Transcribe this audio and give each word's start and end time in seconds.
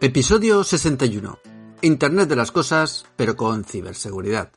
Episodio 0.00 0.62
61. 0.62 1.40
Internet 1.82 2.28
de 2.28 2.36
las 2.36 2.52
cosas, 2.52 3.04
pero 3.16 3.34
con 3.34 3.64
ciberseguridad. 3.64 4.52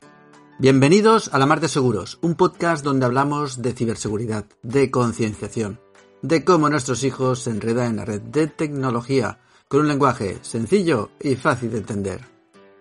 Bienvenidos 0.60 1.34
a 1.34 1.38
La 1.40 1.46
Mar 1.46 1.58
de 1.58 1.66
Seguros, 1.66 2.20
un 2.22 2.36
podcast 2.36 2.84
donde 2.84 3.06
hablamos 3.06 3.60
de 3.60 3.72
ciberseguridad, 3.72 4.46
de 4.62 4.92
concienciación, 4.92 5.80
de 6.22 6.44
cómo 6.44 6.68
nuestros 6.68 7.02
hijos 7.02 7.40
se 7.40 7.50
enredan 7.50 7.90
en 7.90 7.96
la 7.96 8.04
red 8.04 8.20
de 8.20 8.46
tecnología 8.46 9.40
con 9.66 9.80
un 9.80 9.88
lenguaje 9.88 10.38
sencillo 10.42 11.10
y 11.18 11.34
fácil 11.34 11.72
de 11.72 11.78
entender. 11.78 12.20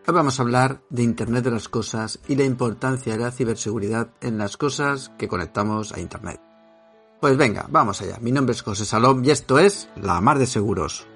Hoy 0.06 0.14
vamos 0.14 0.40
a 0.40 0.44
hablar 0.44 0.84
de 0.92 1.02
Internet 1.02 1.46
de 1.46 1.52
las 1.52 1.68
cosas 1.68 2.20
y 2.28 2.36
la 2.36 2.44
importancia 2.44 3.14
de 3.14 3.24
la 3.24 3.32
ciberseguridad 3.32 4.12
en 4.22 4.38
las 4.38 4.56
cosas 4.56 5.12
que 5.18 5.28
conectamos 5.28 5.94
a 5.94 6.00
Internet. 6.00 6.40
Pues 7.20 7.36
venga, 7.38 7.66
vamos 7.72 8.04
allá. 8.04 8.20
Mi 8.22 8.32
nombre 8.32 8.54
es 8.54 8.62
José 8.62 8.86
Salom 8.86 9.26
y 9.26 9.32
esto 9.32 9.58
es 9.58 9.90
La 9.96 10.22
Mar 10.22 10.38
de 10.38 10.46
Seguros. 10.46 11.08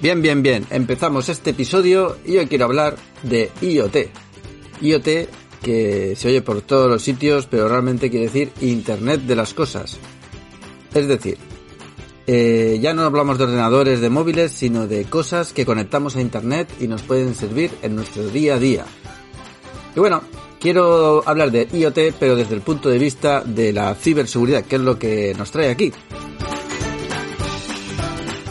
Bien, 0.00 0.22
bien, 0.22 0.42
bien. 0.42 0.66
Empezamos 0.70 1.28
este 1.28 1.50
episodio 1.50 2.16
y 2.24 2.38
hoy 2.38 2.46
quiero 2.46 2.64
hablar 2.64 2.96
de 3.22 3.50
IoT. 3.60 3.96
IoT 4.80 5.08
que 5.62 6.14
se 6.16 6.28
oye 6.28 6.40
por 6.40 6.62
todos 6.62 6.90
los 6.90 7.02
sitios, 7.02 7.46
pero 7.46 7.68
realmente 7.68 8.08
quiere 8.08 8.24
decir 8.26 8.50
Internet 8.62 9.20
de 9.20 9.36
las 9.36 9.52
Cosas. 9.52 9.98
Es 10.94 11.06
decir, 11.06 11.36
eh, 12.26 12.78
ya 12.80 12.94
no 12.94 13.02
hablamos 13.02 13.36
de 13.36 13.44
ordenadores, 13.44 14.00
de 14.00 14.08
móviles, 14.08 14.52
sino 14.52 14.86
de 14.86 15.04
cosas 15.04 15.52
que 15.52 15.66
conectamos 15.66 16.16
a 16.16 16.22
Internet 16.22 16.70
y 16.80 16.88
nos 16.88 17.02
pueden 17.02 17.34
servir 17.34 17.70
en 17.82 17.94
nuestro 17.94 18.26
día 18.28 18.54
a 18.54 18.58
día. 18.58 18.86
Y 19.94 20.00
bueno, 20.00 20.22
quiero 20.60 21.22
hablar 21.26 21.50
de 21.50 21.68
IoT, 21.70 22.14
pero 22.18 22.36
desde 22.36 22.54
el 22.54 22.62
punto 22.62 22.88
de 22.88 22.98
vista 22.98 23.42
de 23.44 23.74
la 23.74 23.94
ciberseguridad, 23.94 24.64
que 24.64 24.76
es 24.76 24.82
lo 24.82 24.98
que 24.98 25.34
nos 25.36 25.50
trae 25.50 25.68
aquí. 25.68 25.92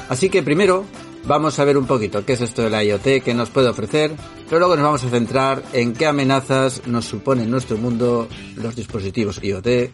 Así 0.09 0.29
que 0.29 0.43
primero 0.43 0.85
Vamos 1.29 1.59
a 1.59 1.63
ver 1.63 1.77
un 1.77 1.85
poquito 1.85 2.25
qué 2.25 2.33
es 2.33 2.41
esto 2.41 2.63
de 2.63 2.71
la 2.71 2.83
IoT, 2.83 3.21
qué 3.23 3.35
nos 3.35 3.51
puede 3.51 3.69
ofrecer, 3.69 4.15
pero 4.45 4.57
luego 4.57 4.75
nos 4.75 4.83
vamos 4.83 5.03
a 5.03 5.09
centrar 5.11 5.61
en 5.73 5.93
qué 5.93 6.07
amenazas 6.07 6.87
nos 6.87 7.05
supone 7.05 7.43
en 7.43 7.51
nuestro 7.51 7.77
mundo 7.77 8.27
los 8.55 8.75
dispositivos 8.75 9.39
IoT, 9.39 9.91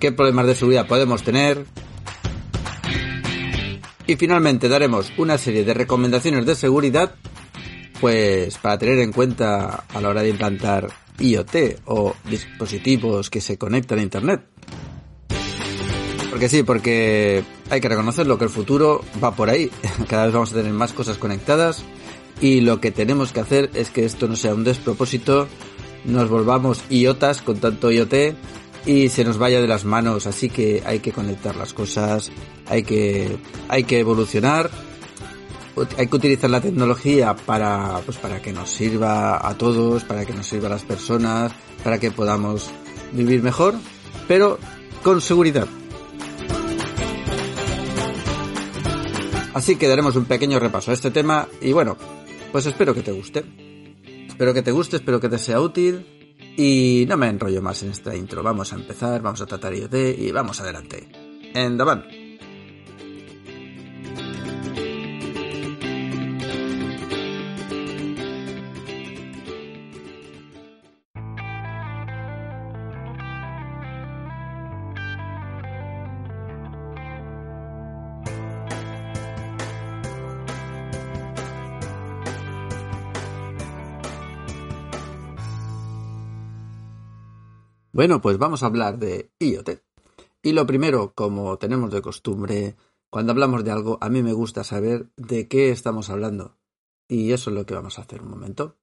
qué 0.00 0.12
problemas 0.16 0.48
de 0.48 0.56
seguridad 0.56 0.88
podemos 0.88 1.22
tener 1.22 1.64
y 4.08 4.16
finalmente 4.16 4.68
daremos 4.68 5.12
una 5.16 5.38
serie 5.38 5.64
de 5.64 5.74
recomendaciones 5.74 6.44
de 6.44 6.56
seguridad 6.56 7.14
pues 8.00 8.58
para 8.58 8.78
tener 8.78 8.98
en 8.98 9.12
cuenta 9.12 9.84
a 9.94 10.00
la 10.00 10.08
hora 10.08 10.22
de 10.22 10.30
implantar 10.30 10.88
IoT 11.20 11.82
o 11.84 12.16
dispositivos 12.28 13.30
que 13.30 13.40
se 13.40 13.56
conectan 13.56 14.00
a 14.00 14.02
Internet. 14.02 14.42
Porque 16.36 16.50
sí, 16.50 16.62
porque 16.62 17.42
hay 17.70 17.80
que 17.80 17.88
reconocerlo 17.88 18.36
que 18.36 18.44
el 18.44 18.50
futuro 18.50 19.02
va 19.24 19.34
por 19.34 19.48
ahí. 19.48 19.70
Cada 20.06 20.26
vez 20.26 20.34
vamos 20.34 20.52
a 20.52 20.56
tener 20.56 20.70
más 20.74 20.92
cosas 20.92 21.16
conectadas 21.16 21.82
y 22.42 22.60
lo 22.60 22.78
que 22.78 22.90
tenemos 22.90 23.32
que 23.32 23.40
hacer 23.40 23.70
es 23.72 23.88
que 23.88 24.04
esto 24.04 24.28
no 24.28 24.36
sea 24.36 24.52
un 24.52 24.62
despropósito, 24.62 25.48
nos 26.04 26.28
volvamos 26.28 26.84
IOTAS 26.90 27.40
con 27.40 27.56
tanto 27.58 27.90
IoT 27.90 28.36
y 28.84 29.08
se 29.08 29.24
nos 29.24 29.38
vaya 29.38 29.62
de 29.62 29.66
las 29.66 29.86
manos, 29.86 30.26
así 30.26 30.50
que 30.50 30.82
hay 30.84 30.98
que 30.98 31.10
conectar 31.10 31.56
las 31.56 31.72
cosas, 31.72 32.30
hay 32.66 32.82
que 32.82 33.38
hay 33.68 33.84
que 33.84 33.98
evolucionar, 33.98 34.70
hay 35.96 36.06
que 36.06 36.16
utilizar 36.16 36.50
la 36.50 36.60
tecnología 36.60 37.34
para 37.34 38.02
pues 38.04 38.18
para 38.18 38.42
que 38.42 38.52
nos 38.52 38.68
sirva 38.68 39.38
a 39.38 39.56
todos, 39.56 40.04
para 40.04 40.26
que 40.26 40.34
nos 40.34 40.46
sirva 40.46 40.66
a 40.66 40.72
las 40.72 40.84
personas, 40.84 41.52
para 41.82 41.98
que 41.98 42.10
podamos 42.10 42.68
vivir 43.12 43.42
mejor, 43.42 43.74
pero 44.28 44.58
con 45.02 45.22
seguridad. 45.22 45.66
Así 49.56 49.76
que 49.76 49.88
daremos 49.88 50.14
un 50.16 50.26
pequeño 50.26 50.58
repaso 50.58 50.90
a 50.90 50.94
este 50.94 51.10
tema 51.10 51.48
y 51.62 51.72
bueno, 51.72 51.96
pues 52.52 52.66
espero 52.66 52.92
que 52.92 53.00
te 53.00 53.10
guste. 53.10 53.42
Espero 54.28 54.52
que 54.52 54.60
te 54.60 54.70
guste, 54.70 54.96
espero 54.96 55.18
que 55.18 55.30
te 55.30 55.38
sea 55.38 55.62
útil 55.62 56.34
y 56.58 57.06
no 57.08 57.16
me 57.16 57.28
enrollo 57.28 57.62
más 57.62 57.82
en 57.82 57.90
esta 57.90 58.14
intro. 58.14 58.42
Vamos 58.42 58.74
a 58.74 58.76
empezar, 58.76 59.22
vamos 59.22 59.40
a 59.40 59.46
tratar 59.46 59.74
IoT 59.74 59.94
y 60.18 60.30
vamos 60.30 60.60
adelante. 60.60 61.08
En. 61.54 61.78
Bueno, 87.96 88.20
pues 88.20 88.36
vamos 88.36 88.62
a 88.62 88.66
hablar 88.66 88.98
de 88.98 89.30
IoT. 89.38 89.80
Y 90.42 90.52
lo 90.52 90.66
primero, 90.66 91.14
como 91.14 91.56
tenemos 91.56 91.90
de 91.90 92.02
costumbre, 92.02 92.76
cuando 93.08 93.32
hablamos 93.32 93.64
de 93.64 93.70
algo, 93.70 93.96
a 94.02 94.10
mí 94.10 94.22
me 94.22 94.34
gusta 94.34 94.64
saber 94.64 95.08
de 95.16 95.48
qué 95.48 95.70
estamos 95.70 96.10
hablando. 96.10 96.58
Y 97.08 97.32
eso 97.32 97.48
es 97.48 97.56
lo 97.56 97.64
que 97.64 97.72
vamos 97.72 97.98
a 97.98 98.02
hacer 98.02 98.20
un 98.20 98.28
momento. 98.28 98.76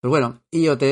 Pues 0.00 0.10
bueno, 0.10 0.42
IoT, 0.50 0.82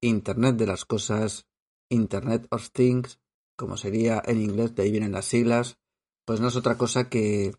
Internet 0.00 0.56
de 0.56 0.66
las 0.66 0.86
Cosas, 0.86 1.46
Internet 1.90 2.46
of 2.48 2.70
Things, 2.70 3.20
como 3.54 3.76
sería 3.76 4.22
en 4.24 4.40
inglés, 4.40 4.74
de 4.74 4.84
ahí 4.84 4.90
vienen 4.90 5.12
las 5.12 5.26
siglas, 5.26 5.78
pues 6.24 6.40
no 6.40 6.48
es 6.48 6.56
otra 6.56 6.78
cosa 6.78 7.10
que 7.10 7.52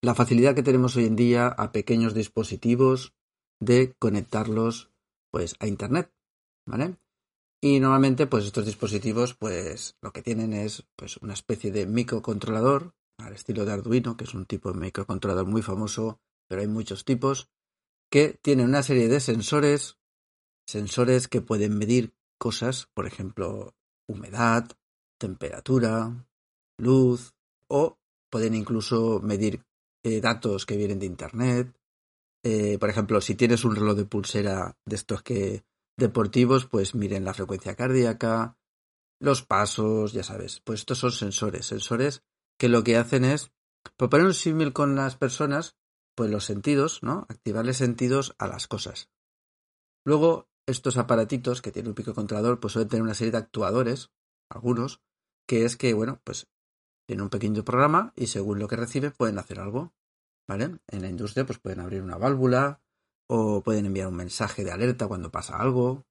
la 0.00 0.14
facilidad 0.14 0.54
que 0.54 0.62
tenemos 0.62 0.96
hoy 0.96 1.04
en 1.04 1.16
día 1.16 1.48
a 1.48 1.70
pequeños 1.70 2.14
dispositivos 2.14 3.12
de 3.60 3.94
conectarlos 3.98 4.90
pues 5.30 5.54
a 5.60 5.66
Internet, 5.66 6.10
¿vale? 6.64 6.96
Y 7.68 7.80
normalmente, 7.80 8.28
pues 8.28 8.44
estos 8.44 8.64
dispositivos, 8.64 9.34
pues 9.34 9.96
lo 10.00 10.12
que 10.12 10.22
tienen 10.22 10.52
es 10.52 10.86
pues 10.94 11.16
una 11.16 11.32
especie 11.32 11.72
de 11.72 11.84
microcontrolador, 11.84 12.94
al 13.18 13.34
estilo 13.34 13.64
de 13.64 13.72
Arduino, 13.72 14.16
que 14.16 14.22
es 14.22 14.34
un 14.34 14.46
tipo 14.46 14.72
de 14.72 14.78
microcontrolador 14.78 15.46
muy 15.46 15.62
famoso, 15.62 16.20
pero 16.48 16.60
hay 16.60 16.68
muchos 16.68 17.04
tipos, 17.04 17.50
que 18.08 18.38
tienen 18.40 18.68
una 18.68 18.84
serie 18.84 19.08
de 19.08 19.18
sensores, 19.18 19.98
sensores 20.64 21.26
que 21.26 21.40
pueden 21.40 21.76
medir 21.76 22.14
cosas, 22.38 22.88
por 22.94 23.04
ejemplo, 23.04 23.74
humedad, 24.08 24.70
temperatura, 25.18 26.24
luz, 26.78 27.34
o 27.68 27.98
pueden 28.30 28.54
incluso 28.54 29.18
medir 29.18 29.66
eh, 30.04 30.20
datos 30.20 30.66
que 30.66 30.76
vienen 30.76 31.00
de 31.00 31.06
Internet. 31.06 31.76
Eh, 32.44 32.78
por 32.78 32.90
ejemplo, 32.90 33.20
si 33.20 33.34
tienes 33.34 33.64
un 33.64 33.74
reloj 33.74 33.96
de 33.96 34.04
pulsera 34.04 34.78
de 34.84 34.94
estos 34.94 35.24
que 35.24 35.64
deportivos, 35.96 36.66
pues 36.66 36.94
miren 36.94 37.24
la 37.24 37.34
frecuencia 37.34 37.74
cardíaca, 37.74 38.58
los 39.20 39.42
pasos, 39.42 40.12
ya 40.12 40.22
sabes, 40.22 40.60
pues 40.60 40.80
estos 40.80 40.98
son 40.98 41.12
sensores, 41.12 41.66
sensores 41.66 42.22
que 42.58 42.68
lo 42.68 42.84
que 42.84 42.96
hacen 42.96 43.24
es, 43.24 43.52
por 43.96 44.10
poner 44.10 44.26
un 44.26 44.34
símil 44.34 44.72
con 44.72 44.94
las 44.94 45.16
personas, 45.16 45.76
pues 46.14 46.30
los 46.30 46.44
sentidos, 46.44 47.02
¿no? 47.02 47.26
Activarles 47.28 47.76
sentidos 47.76 48.34
a 48.38 48.48
las 48.48 48.66
cosas. 48.66 49.10
Luego, 50.04 50.48
estos 50.66 50.96
aparatitos 50.96 51.62
que 51.62 51.72
tiene 51.72 51.88
un 51.88 51.94
pico 51.94 52.14
controlador, 52.14 52.60
pues 52.60 52.72
suelen 52.72 52.88
tener 52.88 53.02
una 53.02 53.14
serie 53.14 53.32
de 53.32 53.38
actuadores, 53.38 54.10
algunos, 54.50 55.02
que 55.46 55.64
es 55.64 55.76
que, 55.76 55.94
bueno, 55.94 56.20
pues 56.24 56.48
tienen 57.06 57.22
un 57.24 57.30
pequeño 57.30 57.64
programa 57.64 58.12
y 58.16 58.26
según 58.26 58.58
lo 58.58 58.68
que 58.68 58.76
recibe 58.76 59.10
pueden 59.10 59.38
hacer 59.38 59.60
algo, 59.60 59.94
¿vale? 60.48 60.78
En 60.88 61.02
la 61.02 61.08
industria, 61.08 61.46
pues 61.46 61.58
pueden 61.58 61.80
abrir 61.80 62.02
una 62.02 62.16
válvula, 62.16 62.82
o 63.28 63.62
pueden 63.62 63.86
enviar 63.86 64.08
un 64.08 64.16
mensaje 64.16 64.64
de 64.64 64.72
alerta 64.72 65.08
cuando 65.08 65.30
pasa 65.30 65.56
algo, 65.56 66.04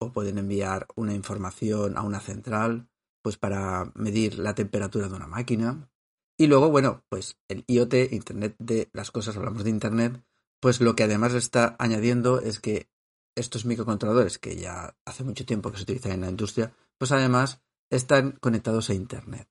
o 0.00 0.12
pueden 0.12 0.38
enviar 0.38 0.86
una 0.96 1.14
información 1.14 1.96
a 1.96 2.02
una 2.02 2.20
central, 2.20 2.88
pues 3.22 3.36
para 3.36 3.92
medir 3.94 4.38
la 4.38 4.54
temperatura 4.54 5.08
de 5.08 5.14
una 5.14 5.26
máquina. 5.26 5.90
Y 6.38 6.46
luego, 6.46 6.70
bueno, 6.70 7.04
pues 7.10 7.36
el 7.48 7.64
IoT, 7.66 8.12
Internet 8.12 8.56
de 8.58 8.88
las 8.92 9.10
cosas, 9.10 9.36
hablamos 9.36 9.64
de 9.64 9.70
Internet, 9.70 10.24
pues 10.60 10.80
lo 10.80 10.96
que 10.96 11.02
además 11.02 11.34
está 11.34 11.76
añadiendo 11.78 12.40
es 12.40 12.60
que 12.60 12.88
estos 13.36 13.64
microcontroladores, 13.64 14.38
que 14.38 14.56
ya 14.56 14.96
hace 15.06 15.24
mucho 15.24 15.44
tiempo 15.44 15.70
que 15.70 15.76
se 15.76 15.82
utilizan 15.82 16.12
en 16.12 16.20
la 16.22 16.30
industria, 16.30 16.74
pues 16.98 17.12
además 17.12 17.62
están 17.90 18.32
conectados 18.32 18.90
a 18.90 18.94
Internet. 18.94 19.48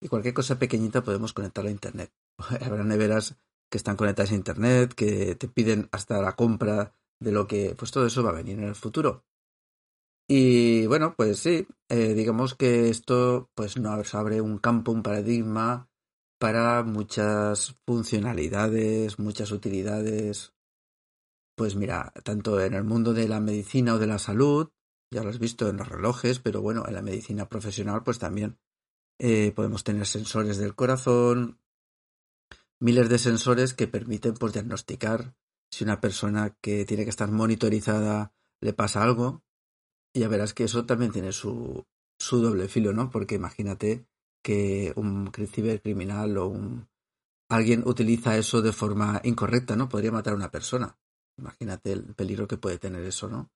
Y 0.00 0.08
cualquier 0.08 0.34
cosa 0.34 0.58
pequeñita 0.58 1.02
podemos 1.02 1.32
conectarla 1.32 1.70
a 1.70 1.72
Internet. 1.72 2.12
Habrá 2.38 2.84
neveras 2.84 3.36
que 3.70 3.78
están 3.78 3.96
conectadas 3.96 4.32
a 4.32 4.36
Internet, 4.36 4.94
que 4.94 5.34
te 5.34 5.48
piden 5.48 5.88
hasta 5.92 6.20
la 6.20 6.36
compra 6.36 6.94
de 7.20 7.32
lo 7.32 7.46
que, 7.46 7.74
pues 7.76 7.90
todo 7.90 8.06
eso 8.06 8.22
va 8.22 8.30
a 8.30 8.34
venir 8.34 8.58
en 8.58 8.64
el 8.64 8.74
futuro. 8.74 9.24
Y 10.28 10.86
bueno, 10.86 11.14
pues 11.16 11.38
sí, 11.38 11.66
eh, 11.88 12.14
digamos 12.14 12.54
que 12.54 12.88
esto 12.88 13.48
pues 13.54 13.76
nos 13.76 14.14
abre 14.14 14.40
un 14.40 14.58
campo, 14.58 14.90
un 14.90 15.02
paradigma 15.02 15.88
para 16.38 16.82
muchas 16.82 17.76
funcionalidades, 17.86 19.18
muchas 19.18 19.52
utilidades. 19.52 20.52
Pues 21.56 21.76
mira, 21.76 22.12
tanto 22.24 22.60
en 22.60 22.74
el 22.74 22.84
mundo 22.84 23.14
de 23.14 23.28
la 23.28 23.40
medicina 23.40 23.94
o 23.94 23.98
de 23.98 24.08
la 24.08 24.18
salud, 24.18 24.68
ya 25.12 25.22
lo 25.22 25.30
has 25.30 25.38
visto 25.38 25.68
en 25.68 25.76
los 25.76 25.88
relojes, 25.88 26.40
pero 26.40 26.60
bueno, 26.60 26.84
en 26.86 26.94
la 26.94 27.02
medicina 27.02 27.48
profesional 27.48 28.02
pues 28.02 28.18
también 28.18 28.58
eh, 29.18 29.52
podemos 29.52 29.84
tener 29.84 30.06
sensores 30.06 30.58
del 30.58 30.74
corazón, 30.74 31.60
miles 32.80 33.08
de 33.08 33.18
sensores 33.18 33.74
que 33.74 33.88
permiten 33.88 34.34
pues 34.34 34.52
diagnosticar 34.52 35.34
si 35.70 35.84
una 35.84 36.00
persona 36.00 36.56
que 36.60 36.84
tiene 36.84 37.04
que 37.04 37.10
estar 37.10 37.30
monitorizada 37.30 38.32
le 38.60 38.72
pasa 38.72 39.02
algo. 39.02 39.42
Y 40.14 40.20
ya 40.20 40.28
verás 40.28 40.54
que 40.54 40.64
eso 40.64 40.86
también 40.86 41.12
tiene 41.12 41.32
su, 41.32 41.84
su 42.18 42.40
doble 42.40 42.68
filo, 42.68 42.92
¿no? 42.92 43.10
Porque 43.10 43.34
imagínate 43.34 44.06
que 44.42 44.92
un 44.96 45.30
cibercriminal 45.32 46.38
o 46.38 46.46
un 46.46 46.88
alguien 47.48 47.82
utiliza 47.86 48.36
eso 48.36 48.62
de 48.62 48.72
forma 48.72 49.20
incorrecta, 49.24 49.76
¿no? 49.76 49.88
Podría 49.88 50.12
matar 50.12 50.32
a 50.32 50.36
una 50.36 50.50
persona. 50.50 50.98
Imagínate 51.38 51.92
el 51.92 52.14
peligro 52.14 52.48
que 52.48 52.56
puede 52.56 52.78
tener 52.78 53.04
eso, 53.04 53.28
¿no? 53.28 53.50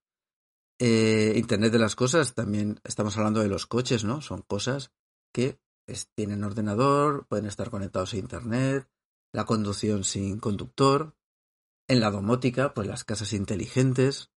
Eh, 0.79 1.35
Internet 1.37 1.73
de 1.73 1.79
las 1.79 1.97
cosas, 1.97 2.35
también 2.35 2.81
estamos 2.85 3.17
hablando 3.17 3.41
de 3.41 3.49
los 3.49 3.67
coches, 3.67 4.05
¿no? 4.05 4.21
Son 4.21 4.43
cosas 4.43 4.93
que 5.33 5.59
tienen 6.15 6.45
ordenador, 6.45 7.27
pueden 7.27 7.47
estar 7.47 7.71
conectados 7.71 8.15
a 8.15 8.19
Internet, 8.19 8.89
la 9.33 9.45
conducción 9.45 10.05
sin 10.05 10.39
conductor, 10.39 11.15
en 11.89 12.01
la 12.01 12.11
domótica, 12.11 12.73
pues 12.75 12.87
las 12.87 13.05
casas 13.05 13.33
inteligentes, 13.33 14.31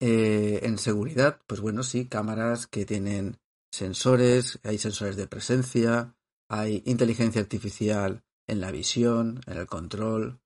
eh, 0.00 0.60
en 0.62 0.78
seguridad, 0.78 1.40
pues 1.46 1.60
bueno, 1.60 1.82
sí, 1.82 2.06
cámaras 2.06 2.66
que 2.66 2.86
tienen 2.86 3.38
sensores, 3.72 4.60
hay 4.62 4.78
sensores 4.78 5.16
de 5.16 5.26
presencia, 5.26 6.14
hay 6.48 6.82
inteligencia 6.86 7.40
artificial 7.40 8.24
en 8.46 8.60
la 8.60 8.70
visión, 8.70 9.40
en 9.46 9.58
el 9.58 9.66
control. 9.66 10.40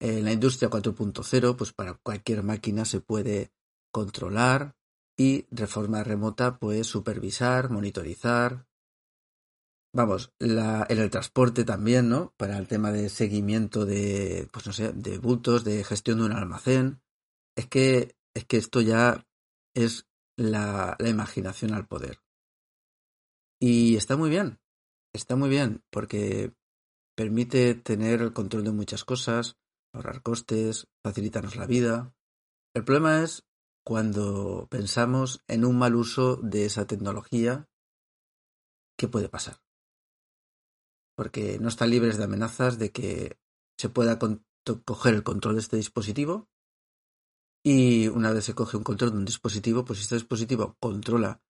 En 0.00 0.24
la 0.24 0.32
industria 0.32 0.70
4.0, 0.70 1.56
pues 1.56 1.72
para 1.72 1.94
cualquier 1.94 2.42
máquina 2.42 2.84
se 2.84 3.00
puede 3.00 3.52
controlar 3.92 4.74
y 5.16 5.46
de 5.50 5.66
forma 5.66 6.02
remota, 6.02 6.58
pues 6.58 6.86
supervisar, 6.88 7.70
monitorizar, 7.70 8.66
vamos, 9.94 10.32
la, 10.40 10.86
en 10.90 10.98
el 10.98 11.08
transporte 11.08 11.64
también, 11.64 12.08
¿no? 12.08 12.34
Para 12.36 12.58
el 12.58 12.66
tema 12.66 12.90
de 12.90 13.08
seguimiento 13.08 13.86
de, 13.86 14.48
pues 14.52 14.66
no 14.66 14.72
sé, 14.72 14.92
de 14.92 15.18
bultos, 15.18 15.64
de 15.64 15.84
gestión 15.84 16.18
de 16.18 16.24
un 16.24 16.32
almacén. 16.32 17.00
Es 17.56 17.68
que, 17.68 18.16
es 18.34 18.44
que 18.44 18.56
esto 18.56 18.80
ya 18.80 19.24
es 19.74 20.06
la, 20.36 20.96
la 20.98 21.08
imaginación 21.08 21.72
al 21.72 21.86
poder. 21.86 22.18
Y 23.60 23.96
está 23.96 24.16
muy 24.16 24.30
bien, 24.30 24.58
está 25.14 25.36
muy 25.36 25.48
bien, 25.48 25.84
porque 25.90 26.52
permite 27.16 27.74
tener 27.74 28.20
el 28.20 28.32
control 28.32 28.64
de 28.64 28.72
muchas 28.72 29.04
cosas, 29.04 29.56
ahorrar 29.94 30.22
costes, 30.22 30.88
facilitarnos 31.04 31.54
la 31.54 31.66
vida. 31.66 32.14
El 32.74 32.84
problema 32.84 33.22
es 33.22 33.46
cuando 33.86 34.66
pensamos 34.68 35.44
en 35.46 35.64
un 35.64 35.78
mal 35.78 35.94
uso 35.94 36.36
de 36.36 36.64
esa 36.64 36.86
tecnología, 36.86 37.68
¿qué 38.98 39.06
puede 39.06 39.28
pasar? 39.28 39.63
Porque 41.14 41.58
no 41.60 41.68
están 41.68 41.90
libres 41.90 42.18
de 42.18 42.24
amenazas 42.24 42.78
de 42.78 42.90
que 42.90 43.38
se 43.78 43.88
pueda 43.88 44.18
coger 44.18 45.14
el 45.14 45.22
control 45.22 45.54
de 45.54 45.60
este 45.60 45.76
dispositivo 45.76 46.48
y 47.64 48.08
una 48.08 48.32
vez 48.32 48.44
se 48.44 48.54
coge 48.54 48.76
un 48.76 48.84
control 48.84 49.12
de 49.12 49.18
un 49.18 49.24
dispositivo, 49.24 49.84
pues 49.84 50.00
este 50.00 50.16
dispositivo 50.16 50.76
controla 50.78 51.40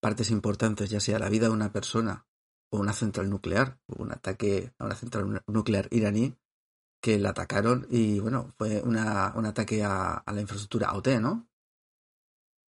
partes 0.00 0.30
importantes, 0.30 0.90
ya 0.90 1.00
sea 1.00 1.18
la 1.18 1.28
vida 1.28 1.48
de 1.48 1.54
una 1.54 1.72
persona 1.72 2.26
o 2.70 2.78
una 2.78 2.92
central 2.92 3.28
nuclear, 3.28 3.78
o 3.86 4.02
un 4.02 4.12
ataque 4.12 4.72
a 4.78 4.84
una 4.84 4.94
central 4.94 5.42
nuclear 5.46 5.88
iraní, 5.90 6.36
que 7.02 7.18
la 7.18 7.30
atacaron 7.30 7.86
y 7.90 8.18
bueno, 8.20 8.54
fue 8.56 8.80
una, 8.82 9.32
un 9.36 9.44
ataque 9.44 9.82
a, 9.84 10.22
la 10.26 10.40
infraestructura 10.40 10.94
OT, 10.94 11.20
¿no? 11.20 11.48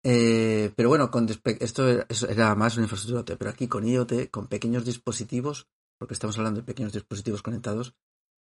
Eh, 0.04 0.74
pero 0.76 0.90
bueno, 0.90 1.10
con 1.10 1.28
esto 1.30 1.88
era 1.88 2.54
más 2.56 2.76
una 2.76 2.84
infraestructura 2.84 3.22
OT, 3.22 3.38
pero 3.38 3.50
aquí 3.50 3.68
con 3.68 3.88
IoT, 3.88 4.30
con 4.32 4.48
pequeños 4.48 4.86
dispositivos, 4.86 5.68
porque 5.98 6.14
estamos 6.14 6.38
hablando 6.38 6.62
de 6.62 6.66
pequeños 6.66 6.94
dispositivos 6.94 7.42
conectados, 7.42 7.96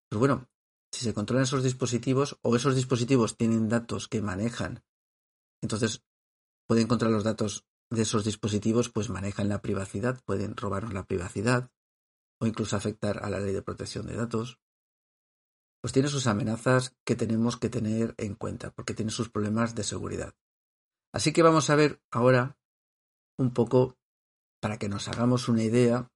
pues 0.09 0.19
bueno, 0.19 0.49
si 0.93 1.05
se 1.05 1.15
controlan 1.15 1.45
esos 1.45 1.63
dispositivos 1.63 2.39
o 2.43 2.57
esos 2.57 2.75
dispositivos 2.75 3.37
tienen 3.37 3.69
datos 3.69 4.09
que 4.09 4.23
manejan, 4.23 4.83
entonces 5.63 6.05
pueden 6.67 6.87
controlar 6.87 7.15
los 7.15 7.25
datos 7.25 7.67
de 7.91 8.03
esos 8.03 8.25
dispositivos, 8.25 8.89
pues 8.89 9.11
manejan 9.11 9.49
la 9.49 9.61
privacidad, 9.61 10.21
pueden 10.25 10.57
robarnos 10.57 10.95
la 10.95 11.05
privacidad 11.05 11.71
o 12.41 12.47
incluso 12.47 12.77
afectar 12.77 13.25
a 13.25 13.31
la 13.31 13.41
ley 13.41 13.53
de 13.53 13.63
protección 13.63 14.07
de 14.07 14.17
datos. 14.17 14.61
Pues 15.83 15.93
tiene 15.93 16.09
sus 16.09 16.27
amenazas 16.27 16.97
que 17.05 17.17
tenemos 17.17 17.57
que 17.57 17.69
tener 17.69 18.15
en 18.19 18.35
cuenta, 18.35 18.71
porque 18.71 18.95
tiene 18.95 19.11
sus 19.11 19.31
problemas 19.31 19.75
de 19.75 19.83
seguridad. 19.83 20.35
Así 21.13 21.33
que 21.33 21.43
vamos 21.43 21.71
a 21.71 21.75
ver 21.75 22.01
ahora 22.11 22.59
un 23.39 23.53
poco, 23.53 23.99
para 24.61 24.79
que 24.79 24.89
nos 24.89 25.09
hagamos 25.09 25.49
una 25.49 25.63
idea, 25.63 26.13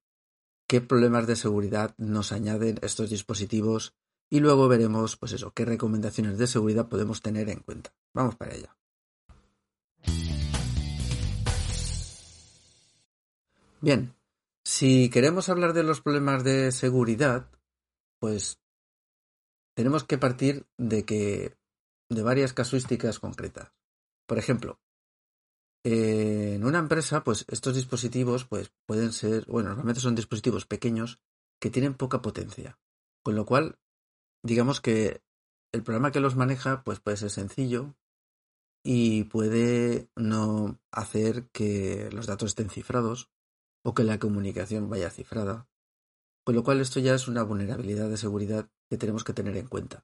qué 0.67 0.81
problemas 0.81 1.27
de 1.27 1.35
seguridad 1.35 1.93
nos 1.97 2.31
añaden 2.31 2.79
estos 2.81 3.09
dispositivos 3.09 3.95
y 4.29 4.39
luego 4.39 4.67
veremos, 4.67 5.17
pues 5.17 5.33
eso, 5.33 5.51
qué 5.51 5.65
recomendaciones 5.65 6.37
de 6.37 6.47
seguridad 6.47 6.89
podemos 6.89 7.21
tener 7.21 7.49
en 7.49 7.59
cuenta. 7.59 7.93
Vamos 8.13 8.35
para 8.35 8.55
ello. 8.55 8.69
Bien, 13.81 14.15
si 14.63 15.09
queremos 15.09 15.47
hablar 15.49 15.73
de 15.73 15.83
los 15.83 16.01
problemas 16.01 16.43
de 16.43 16.71
seguridad, 16.71 17.51
pues 18.19 18.59
tenemos 19.75 20.03
que 20.03 20.17
partir 20.17 20.65
de 20.77 21.05
que 21.05 21.55
de 22.09 22.23
varias 22.23 22.53
casuísticas 22.53 23.19
concretas. 23.19 23.71
Por 24.25 24.39
ejemplo, 24.39 24.79
en 25.87 26.65
una 26.65 26.79
empresa, 26.79 27.23
pues 27.23 27.45
estos 27.47 27.75
dispositivos 27.75 28.43
pues, 28.45 28.71
pueden 28.87 29.13
ser, 29.13 29.45
bueno, 29.45 29.69
normalmente 29.69 30.01
son 30.01 30.15
dispositivos 30.15 30.65
pequeños 30.65 31.19
que 31.61 31.69
tienen 31.69 31.93
poca 31.93 32.23
potencia. 32.23 32.79
Con 33.23 33.35
lo 33.35 33.45
cual, 33.45 33.77
digamos 34.41 34.81
que 34.81 35.21
el 35.71 35.83
programa 35.83 36.11
que 36.11 36.19
los 36.19 36.35
maneja 36.35 36.83
pues 36.83 36.99
puede 36.99 37.17
ser 37.17 37.29
sencillo 37.29 37.93
y 38.83 39.25
puede 39.25 40.09
no 40.15 40.79
hacer 40.91 41.49
que 41.51 42.09
los 42.11 42.25
datos 42.25 42.49
estén 42.49 42.71
cifrados 42.71 43.29
o 43.83 43.93
que 43.93 44.03
la 44.03 44.17
comunicación 44.17 44.89
vaya 44.89 45.11
cifrada. 45.11 45.67
Con 46.43 46.55
lo 46.55 46.63
cual 46.63 46.81
esto 46.81 46.99
ya 46.99 47.13
es 47.13 47.27
una 47.27 47.43
vulnerabilidad 47.43 48.09
de 48.09 48.17
seguridad 48.17 48.71
que 48.89 48.97
tenemos 48.97 49.23
que 49.23 49.33
tener 49.33 49.55
en 49.55 49.67
cuenta. 49.67 50.03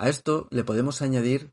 A 0.00 0.08
esto 0.08 0.48
le 0.50 0.64
podemos 0.64 1.02
añadir 1.02 1.52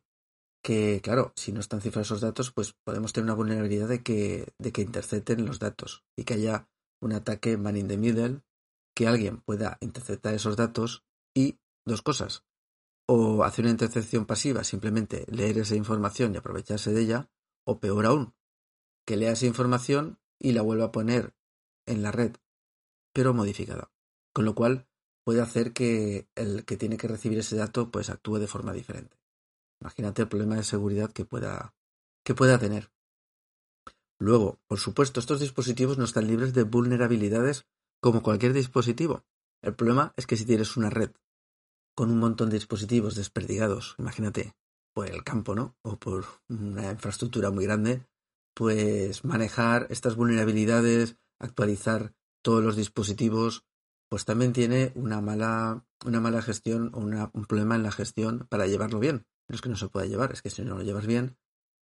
que, 0.65 0.99
claro, 1.03 1.31
si 1.35 1.51
no 1.51 1.59
están 1.59 1.79
cifrados 1.79 2.07
esos 2.07 2.21
datos, 2.21 2.51
pues 2.51 2.73
podemos 2.83 3.13
tener 3.13 3.25
una 3.25 3.35
vulnerabilidad 3.35 3.87
de 3.87 4.01
que, 4.01 4.51
de 4.57 4.71
que 4.71 4.81
intercepten 4.81 5.45
los 5.45 5.59
datos 5.59 6.03
y 6.17 6.23
que 6.23 6.33
haya 6.33 6.67
un 7.03 7.13
ataque 7.13 7.55
man 7.55 7.77
in 7.77 7.87
the 7.87 7.97
middle, 7.97 8.41
que 8.95 9.05
alguien 9.05 9.41
pueda 9.41 9.77
interceptar 9.79 10.33
esos 10.33 10.57
datos 10.57 11.05
y 11.35 11.59
dos 11.85 12.01
cosas. 12.01 12.45
O 13.07 13.43
hacer 13.43 13.65
una 13.65 13.73
intercepción 13.73 14.25
pasiva, 14.25 14.63
simplemente 14.63 15.27
leer 15.29 15.59
esa 15.59 15.75
información 15.75 16.33
y 16.33 16.37
aprovecharse 16.37 16.91
de 16.91 17.01
ella, 17.01 17.29
o 17.63 17.79
peor 17.79 18.07
aún, 18.07 18.33
que 19.05 19.17
lea 19.17 19.33
esa 19.33 19.45
información 19.45 20.17
y 20.39 20.53
la 20.53 20.63
vuelva 20.63 20.85
a 20.85 20.91
poner 20.91 21.35
en 21.85 22.01
la 22.01 22.11
red, 22.11 22.37
pero 23.13 23.35
modificada. 23.35 23.91
Con 24.33 24.45
lo 24.45 24.55
cual 24.55 24.87
puede 25.23 25.41
hacer 25.41 25.73
que 25.73 26.27
el 26.33 26.65
que 26.65 26.75
tiene 26.75 26.97
que 26.97 27.07
recibir 27.07 27.37
ese 27.37 27.55
dato 27.55 27.91
pues 27.91 28.09
actúe 28.09 28.39
de 28.39 28.47
forma 28.47 28.73
diferente. 28.73 29.15
Imagínate 29.81 30.23
el 30.23 30.27
problema 30.27 30.55
de 30.55 30.63
seguridad 30.63 31.11
que 31.11 31.25
pueda, 31.25 31.73
que 32.23 32.33
pueda 32.33 32.57
tener. 32.57 32.91
Luego, 34.19 34.59
por 34.67 34.79
supuesto, 34.79 35.19
estos 35.19 35.39
dispositivos 35.39 35.97
no 35.97 36.05
están 36.05 36.27
libres 36.27 36.53
de 36.53 36.63
vulnerabilidades 36.63 37.65
como 38.01 38.23
cualquier 38.23 38.53
dispositivo. 38.53 39.25
El 39.61 39.75
problema 39.75 40.13
es 40.15 40.27
que 40.27 40.37
si 40.37 40.45
tienes 40.45 40.77
una 40.77 40.89
red 40.89 41.11
con 41.95 42.11
un 42.11 42.19
montón 42.19 42.49
de 42.49 42.55
dispositivos 42.55 43.15
desperdigados, 43.15 43.95
imagínate, 43.97 44.55
por 44.93 45.09
el 45.09 45.23
campo, 45.23 45.55
¿no? 45.55 45.75
O 45.81 45.97
por 45.97 46.25
una 46.49 46.91
infraestructura 46.91 47.51
muy 47.51 47.65
grande, 47.65 48.05
pues 48.53 49.25
manejar 49.25 49.87
estas 49.89 50.15
vulnerabilidades, 50.15 51.17
actualizar 51.39 52.13
todos 52.41 52.63
los 52.63 52.75
dispositivos, 52.75 53.65
pues 54.09 54.23
también 54.23 54.53
tiene 54.53 54.93
una 54.95 55.19
mala, 55.19 55.85
una 56.05 56.19
mala 56.21 56.41
gestión 56.41 56.91
o 56.93 56.99
un 56.99 57.45
problema 57.45 57.75
en 57.75 57.83
la 57.83 57.91
gestión 57.91 58.47
para 58.49 58.67
llevarlo 58.67 58.99
bien. 58.99 59.25
No 59.47 59.55
es 59.55 59.61
que 59.61 59.69
no 59.69 59.75
se 59.75 59.87
pueda 59.89 60.05
llevar, 60.05 60.31
es 60.31 60.41
que 60.41 60.49
si 60.49 60.63
no 60.63 60.77
lo 60.77 60.83
llevas 60.83 61.05
bien, 61.05 61.37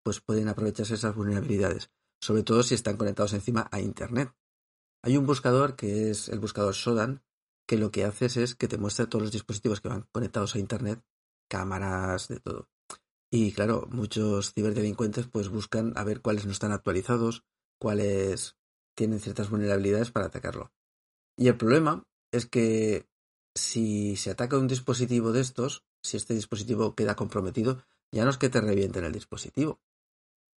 pues 0.03 0.21
pueden 0.21 0.47
aprovecharse 0.47 0.95
esas 0.95 1.15
vulnerabilidades. 1.15 1.89
sobre 2.19 2.41
todo 2.41 2.63
si 2.63 2.73
están 2.73 2.97
conectados 2.97 3.33
encima 3.33 3.67
a 3.71 3.79
Internet. 3.79 4.33
Hay 5.03 5.17
un 5.17 5.27
buscador 5.27 5.75
que 5.75 6.09
es 6.09 6.29
el 6.29 6.39
buscador 6.39 6.73
Shodan, 6.73 7.21
que 7.67 7.77
lo 7.77 7.91
que 7.91 8.05
haces 8.05 8.37
es 8.37 8.55
que 8.55 8.67
te 8.67 8.79
muestra 8.79 9.07
todos 9.07 9.21
los 9.21 9.31
dispositivos 9.31 9.81
que 9.81 9.89
van 9.89 10.07
conectados 10.11 10.55
a 10.55 10.59
Internet, 10.59 11.03
cámaras, 11.47 12.27
de 12.27 12.39
todo. 12.39 12.69
Y 13.29 13.51
claro, 13.51 13.87
muchos 13.91 14.53
ciberdelincuentes 14.53 15.27
pues 15.27 15.49
buscan 15.49 15.93
a 15.95 16.03
ver 16.03 16.21
cuáles 16.21 16.45
no 16.45 16.51
están 16.51 16.71
actualizados, 16.71 17.43
cuáles 17.79 18.55
tienen 18.95 19.19
ciertas 19.19 19.49
vulnerabilidades 19.49 20.11
para 20.11 20.27
atacarlo. 20.27 20.71
Y 21.37 21.49
el 21.49 21.57
problema 21.57 22.03
es 22.31 22.45
que 22.45 23.05
si 23.55 24.15
se 24.15 24.31
ataca 24.31 24.57
un 24.57 24.67
dispositivo 24.67 25.31
de 25.31 25.41
estos, 25.41 25.83
si 26.07 26.17
este 26.17 26.33
dispositivo 26.33 26.95
queda 26.95 27.15
comprometido, 27.15 27.83
ya 28.11 28.23
no 28.23 28.31
es 28.31 28.37
que 28.37 28.49
te 28.49 28.61
revienten 28.61 29.03
el 29.03 29.11
dispositivo. 29.11 29.79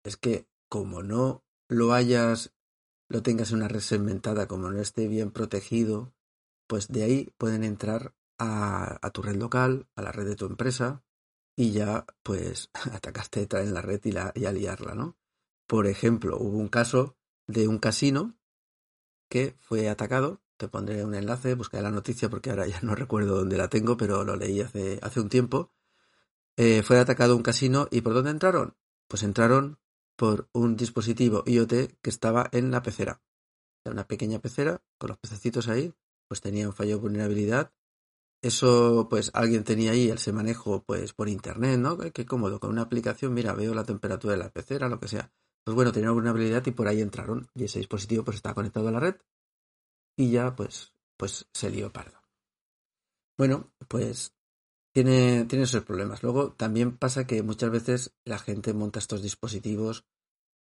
Es 0.03 0.18
que 0.18 0.48
como 0.70 1.03
no 1.03 1.44
lo 1.68 1.94
hayas, 1.94 2.53
lo 3.10 3.24
tengas 3.24 3.51
en 3.51 3.58
una 3.58 3.68
red 3.68 3.79
segmentada, 3.79 4.48
como 4.48 4.70
no 4.70 4.79
esté 4.79 5.08
bien 5.08 5.32
protegido, 5.32 6.13
pues 6.68 6.88
de 6.88 7.03
ahí 7.03 7.34
pueden 7.38 7.63
entrar 7.63 8.13
a, 8.38 9.10
tu 9.12 9.22
red 9.22 9.36
local, 9.36 9.88
a 9.96 10.01
la 10.01 10.12
red 10.12 10.27
de 10.27 10.36
tu 10.36 10.46
empresa, 10.46 11.03
y 11.56 11.72
ya 11.72 12.06
pues 12.24 12.70
atacaste 12.94 13.48
en 13.51 13.74
la 13.74 13.82
red 13.82 14.00
y, 14.03 14.12
la, 14.12 14.32
y 14.36 14.46
a 14.46 14.51
liarla, 14.51 14.94
¿no? 14.94 15.18
Por 15.68 15.88
ejemplo, 15.88 16.38
hubo 16.38 16.58
un 16.58 16.70
caso 16.70 17.18
de 17.48 17.68
un 17.68 17.79
casino 17.79 18.38
que 19.29 19.56
fue 19.60 19.89
atacado. 19.89 20.41
Te 20.60 20.68
pondré 20.68 21.06
un 21.06 21.16
enlace, 21.16 21.56
buscaré 21.56 21.84
la 21.84 21.89
noticia 21.89 22.30
porque 22.30 22.50
ahora 22.50 22.68
ya 22.68 22.82
no 22.82 22.94
recuerdo 23.04 23.38
dónde 23.38 23.56
la 23.56 23.70
tengo, 23.70 23.96
pero 23.96 24.25
lo 24.25 24.36
leí 24.36 24.60
hace, 24.60 25.00
un 25.16 25.30
tiempo. 25.30 25.72
Eh, 26.58 26.84
fue 26.84 27.00
atacado 27.00 27.38
un 27.38 27.44
casino 27.44 27.88
y 27.92 28.01
¿por 28.01 28.13
dónde 28.13 28.32
entraron? 28.32 28.75
Pues 29.08 29.24
entraron 29.24 29.80
por 30.18 30.50
un 30.51 30.75
dispositivo 30.75 31.44
IoT 31.46 32.01
que 32.01 32.10
estaba 32.10 32.50
en 32.51 32.72
la 32.72 32.82
pecera. 32.82 33.22
Era 33.86 33.94
una 33.94 34.06
pequeña 34.06 34.39
pecera 34.39 34.84
con 34.98 35.12
los 35.12 35.18
pececitos 35.18 35.70
ahí, 35.70 35.94
pues 36.28 36.42
tenía 36.42 36.68
un 36.68 36.74
fallo 36.74 36.96
de 36.96 37.01
vulnerabilidad. 37.04 37.72
Eso, 38.42 39.08
pues 39.10 39.32
alguien 39.34 39.63
tenía 39.63 39.92
ahí 39.92 40.10
ese 40.10 40.34
manejo, 40.34 40.84
pues 40.84 41.13
por 41.13 41.30
internet, 41.30 41.80
¿no? 41.80 41.98
Qué 41.98 42.25
cómodo, 42.25 42.60
con 42.60 42.72
una 42.72 42.82
aplicación, 42.82 43.34
mira, 43.34 43.54
veo 43.54 43.74
la 43.74 43.86
temperatura 43.86 44.34
de 44.34 44.39
la 44.39 44.50
pecera, 44.50 44.89
lo 44.89 45.00
que 45.00 45.08
sea. 45.08 45.32
Pues 45.63 45.74
bueno, 45.74 45.94
tenía 45.94 46.10
una 46.10 46.16
vulnerabilidad 46.16 46.66
y 46.66 46.72
por 46.72 46.89
ahí 46.89 47.00
entraron. 47.00 47.48
Y 47.56 47.63
ese 47.63 47.80
dispositivo 47.80 48.25
pues 48.25 48.36
está 48.36 48.54
conectado 48.54 48.89
a 48.89 48.92
la 48.92 49.00
red 49.00 49.16
y 50.20 50.32
ya 50.32 50.54
pues, 50.54 50.94
pues 51.16 51.48
se 51.54 51.70
lió 51.70 51.94
pardo. 51.94 52.20
Bueno, 53.38 53.72
pues 53.88 54.36
tiene, 54.94 55.46
tiene 55.46 55.64
esos 55.64 55.86
problemas. 55.86 56.24
Luego 56.24 56.52
también 56.52 56.98
pasa 56.98 57.26
que 57.26 57.42
muchas 57.42 57.72
veces 57.72 58.14
la 58.26 58.38
gente 58.38 58.74
monta 58.74 59.00
estos 59.00 59.22
dispositivos 59.22 60.04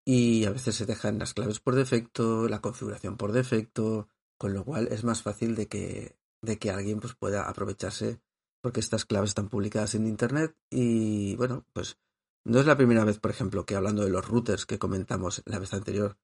y 0.04 0.44
a 0.44 0.52
veces 0.52 0.76
se 0.76 0.86
dejan 0.86 1.20
las 1.20 1.34
claves 1.34 1.62
por 1.62 1.76
defecto, 1.76 2.50
la 2.50 2.60
configuración 2.60 3.16
por 3.16 3.32
defecto, 3.32 4.10
con 4.38 4.54
lo 4.54 4.66
cual 4.66 4.90
es 4.92 5.06
más 5.06 5.22
fácil 5.22 5.56
de 5.56 5.70
que, 5.70 6.20
de 6.42 6.60
que 6.60 6.72
alguien 6.72 7.00
pues, 7.00 7.16
pueda 7.16 7.48
aprovecharse 7.48 8.20
porque 8.62 8.82
estas 8.82 9.06
claves 9.06 9.30
están 9.30 9.48
publicadas 9.48 9.96
en 9.96 10.06
internet 10.06 10.54
y 10.70 11.38
bueno, 11.38 11.66
pues 11.72 11.98
no 12.44 12.60
es 12.60 12.66
la 12.66 12.76
primera 12.76 13.06
vez, 13.06 13.20
por 13.20 13.32
ejemplo, 13.32 13.66
que 13.66 13.76
hablando 13.76 14.04
de 14.04 14.10
los 14.10 14.28
routers 14.28 14.66
que 14.66 14.80
comentamos 14.80 15.44
la 15.46 15.60
vez 15.60 15.74
anterior, 15.74 16.18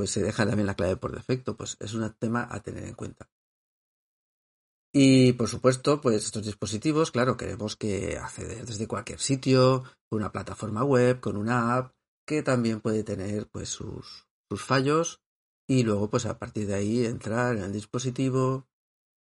pues 0.00 0.12
se 0.12 0.22
deja 0.22 0.46
también 0.46 0.66
la 0.66 0.76
clave 0.76 0.96
por 0.96 1.14
defecto, 1.14 1.58
pues 1.58 1.76
es 1.78 1.92
un 1.92 2.10
tema 2.18 2.48
a 2.50 2.60
tener 2.60 2.84
en 2.84 2.94
cuenta. 2.94 3.28
Y 4.94 5.34
por 5.34 5.46
supuesto, 5.46 6.00
pues 6.00 6.24
estos 6.24 6.46
dispositivos, 6.46 7.10
claro, 7.10 7.36
queremos 7.36 7.76
que 7.76 8.16
acceder 8.16 8.64
desde 8.64 8.88
cualquier 8.88 9.20
sitio, 9.20 9.84
con 10.08 10.20
una 10.20 10.32
plataforma 10.32 10.84
web, 10.84 11.20
con 11.20 11.36
una 11.36 11.76
app, 11.76 11.94
que 12.26 12.42
también 12.42 12.80
puede 12.80 13.04
tener 13.04 13.50
pues 13.50 13.68
sus, 13.68 14.26
sus 14.48 14.64
fallos 14.64 15.20
y 15.68 15.82
luego 15.82 16.08
pues 16.08 16.24
a 16.24 16.38
partir 16.38 16.66
de 16.66 16.76
ahí 16.76 17.04
entrar 17.04 17.58
en 17.58 17.64
el 17.64 17.72
dispositivo 17.74 18.66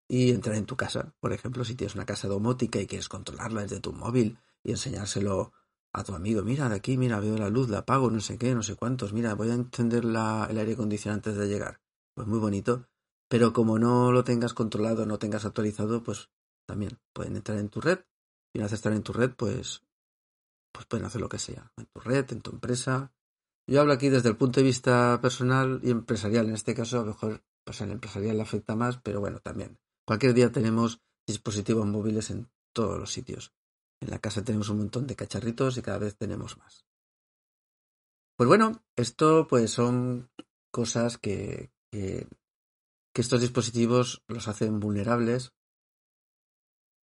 y 0.07 0.31
entrar 0.31 0.55
en 0.55 0.67
tu 0.67 0.77
casa. 0.77 1.13
Por 1.19 1.33
ejemplo, 1.33 1.65
si 1.65 1.75
tienes 1.75 1.97
una 1.97 2.07
casa 2.07 2.29
domótica 2.29 2.81
y 2.81 2.87
quieres 2.87 3.09
controlarla 3.09 3.63
desde 3.63 3.81
tu 3.81 3.93
móvil 3.93 4.39
y 4.63 4.71
enseñárselo 4.71 5.53
a 5.93 6.05
tu 6.05 6.15
amigo, 6.15 6.43
mira, 6.43 6.69
de 6.69 6.77
aquí, 6.77 6.97
mira, 6.97 7.21
veo 7.21 7.37
la 7.37 7.49
luz, 7.49 7.69
la 7.69 7.79
apago, 7.79 8.11
no 8.11 8.21
sé 8.21 8.39
qué, 8.39 8.55
no 8.55 8.63
sé 8.63 8.77
cuántos, 8.77 9.13
mira, 9.13 9.35
voy 9.35 9.51
a 9.51 9.55
encender 9.55 10.05
la, 10.05 10.47
el 10.51 10.59
aire 10.59 10.75
acondicionado 10.75 11.17
antes 11.17 11.37
de 11.37 11.49
llegar. 11.49 11.81
Pues 12.15 12.27
muy 12.27 12.39
bonito. 12.39 12.87
Pero 13.29 13.53
como 13.53 13.79
no 13.79 14.11
lo 14.11 14.25
tengas 14.25 14.55
controlado, 14.55 15.05
no 15.07 15.19
tengas 15.19 15.45
actualizado, 15.45 16.03
pues 16.03 16.31
también 16.67 16.99
pueden 17.13 17.37
entrar 17.37 17.59
en 17.59 17.69
tu 17.69 17.81
red. 17.81 18.01
Y 18.55 18.59
una 18.59 18.67
vez 18.67 18.73
estar 18.73 18.93
en 18.93 19.03
tu 19.03 19.13
red, 19.13 19.33
pues, 19.37 19.83
pues 20.73 20.87
pueden 20.87 21.07
hacer 21.07 21.21
lo 21.21 21.29
que 21.29 21.39
sea. 21.39 21.73
En 21.77 21.87
tu 21.87 22.01
red, 22.01 22.31
en 22.33 22.41
tu 22.41 22.51
empresa. 22.51 23.13
Yo 23.67 23.81
hablo 23.81 23.93
aquí 23.93 24.09
desde 24.09 24.31
el 24.31 24.37
punto 24.37 24.61
de 24.61 24.65
vista 24.65 25.21
personal 25.21 25.81
y 25.83 25.91
empresarial. 25.91 26.49
En 26.49 26.55
este 26.55 26.75
caso, 26.75 26.99
a 26.99 27.01
lo 27.01 27.09
mejor 27.09 27.43
pues 27.65 27.83
el 27.83 27.91
empresarial 27.91 28.37
le 28.37 28.43
afecta 28.43 28.75
más, 28.75 28.99
pero 29.03 29.21
bueno, 29.21 29.41
también. 29.41 29.79
Cualquier 30.07 30.33
día 30.33 30.51
tenemos 30.51 31.03
dispositivos 31.27 31.87
móviles 31.87 32.31
en 32.31 32.49
todos 32.73 32.99
los 32.99 33.13
sitios. 33.13 33.53
En 34.01 34.11
la 34.11 34.19
casa 34.19 34.45
tenemos 34.45 34.69
un 34.69 34.79
montón 34.79 35.07
de 35.07 35.17
cacharritos 35.17 35.77
y 35.77 35.83
cada 35.83 35.99
vez 35.99 36.17
tenemos 36.17 36.57
más. 36.59 36.85
Pues 38.37 38.47
bueno, 38.47 38.85
esto 38.95 39.49
pues 39.49 39.73
son 39.73 40.31
cosas 40.71 41.19
que, 41.19 41.73
que, 41.91 42.27
estos 43.15 43.41
dispositivos 43.41 44.23
los 44.29 44.47
hacen 44.47 44.79
vulnerables. 44.79 45.53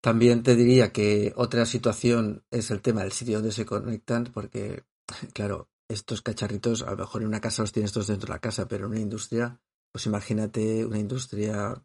También 0.02 0.44
te 0.44 0.58
diría 0.58 0.92
que 0.92 1.32
otra 1.38 1.66
situación 1.66 2.44
es 2.52 2.70
el 2.70 2.82
tema 2.82 3.04
del 3.04 3.14
sitio 3.14 3.38
donde 3.38 3.54
se 3.54 3.66
conectan, 3.66 4.26
porque, 4.26 4.84
claro, 5.34 5.70
estos 5.88 6.22
cacharritos, 6.22 6.84
a 6.84 6.92
lo 6.92 6.98
mejor 6.98 7.22
en 7.22 7.30
una 7.30 7.40
casa 7.40 7.62
los 7.62 7.72
tienes 7.72 7.94
todos 7.94 8.08
dentro 8.08 8.28
de 8.28 8.34
la 8.34 8.40
casa, 8.40 8.68
pero 8.68 8.86
en 8.86 8.92
una 8.92 9.00
industria, 9.00 9.62
pues 9.94 10.06
imagínate 10.08 10.86
una 10.86 11.00
industria 11.00 11.82